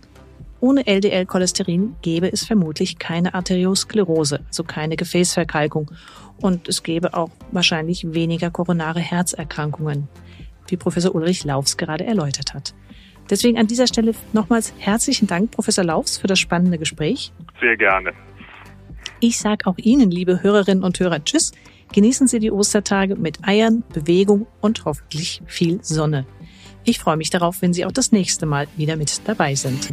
ohne 0.59 0.87
LDL-Cholesterin 0.87 1.97
gäbe 2.01 2.27
es 2.33 2.43
vermutlich 2.43 2.97
keine 2.97 3.35
Arteriosklerose, 3.35 4.39
also 4.47 4.63
keine 4.63 4.95
Gefäßverkalkung. 4.95 5.91
Und 6.41 6.67
es 6.67 6.81
gäbe 6.81 7.13
auch 7.13 7.29
wahrscheinlich 7.51 8.11
weniger 8.11 8.49
koronare 8.49 8.99
Herzerkrankungen, 8.99 10.07
wie 10.67 10.77
Professor 10.77 11.13
Ulrich 11.13 11.43
Laufs 11.43 11.77
gerade 11.77 12.05
erläutert 12.05 12.55
hat. 12.55 12.73
Deswegen 13.29 13.59
an 13.59 13.67
dieser 13.67 13.85
Stelle 13.85 14.15
nochmals 14.33 14.73
herzlichen 14.79 15.27
Dank, 15.27 15.51
Professor 15.51 15.83
Laufs, 15.83 16.17
für 16.17 16.25
das 16.25 16.39
spannende 16.39 16.79
Gespräch. 16.79 17.31
Sehr 17.61 17.77
gerne. 17.77 18.13
Ich 19.19 19.37
sage 19.37 19.67
auch 19.67 19.77
Ihnen, 19.77 20.09
liebe 20.09 20.41
Hörerinnen 20.41 20.83
und 20.83 20.99
Hörer, 20.99 21.23
Tschüss. 21.23 21.51
Genießen 21.93 22.27
Sie 22.27 22.39
die 22.39 22.51
Ostertage 22.51 23.15
mit 23.15 23.47
Eiern, 23.47 23.83
Bewegung 23.93 24.47
und 24.59 24.85
hoffentlich 24.85 25.43
viel 25.45 25.83
Sonne. 25.83 26.25
Ich 26.89 26.97
freue 26.97 27.17
mich 27.17 27.29
darauf, 27.29 27.61
wenn 27.61 27.71
Sie 27.71 27.85
auch 27.85 27.91
das 27.91 28.11
nächste 28.11 28.47
Mal 28.47 28.67
wieder 28.75 28.95
mit 28.95 29.21
dabei 29.25 29.53
sind. 29.53 29.89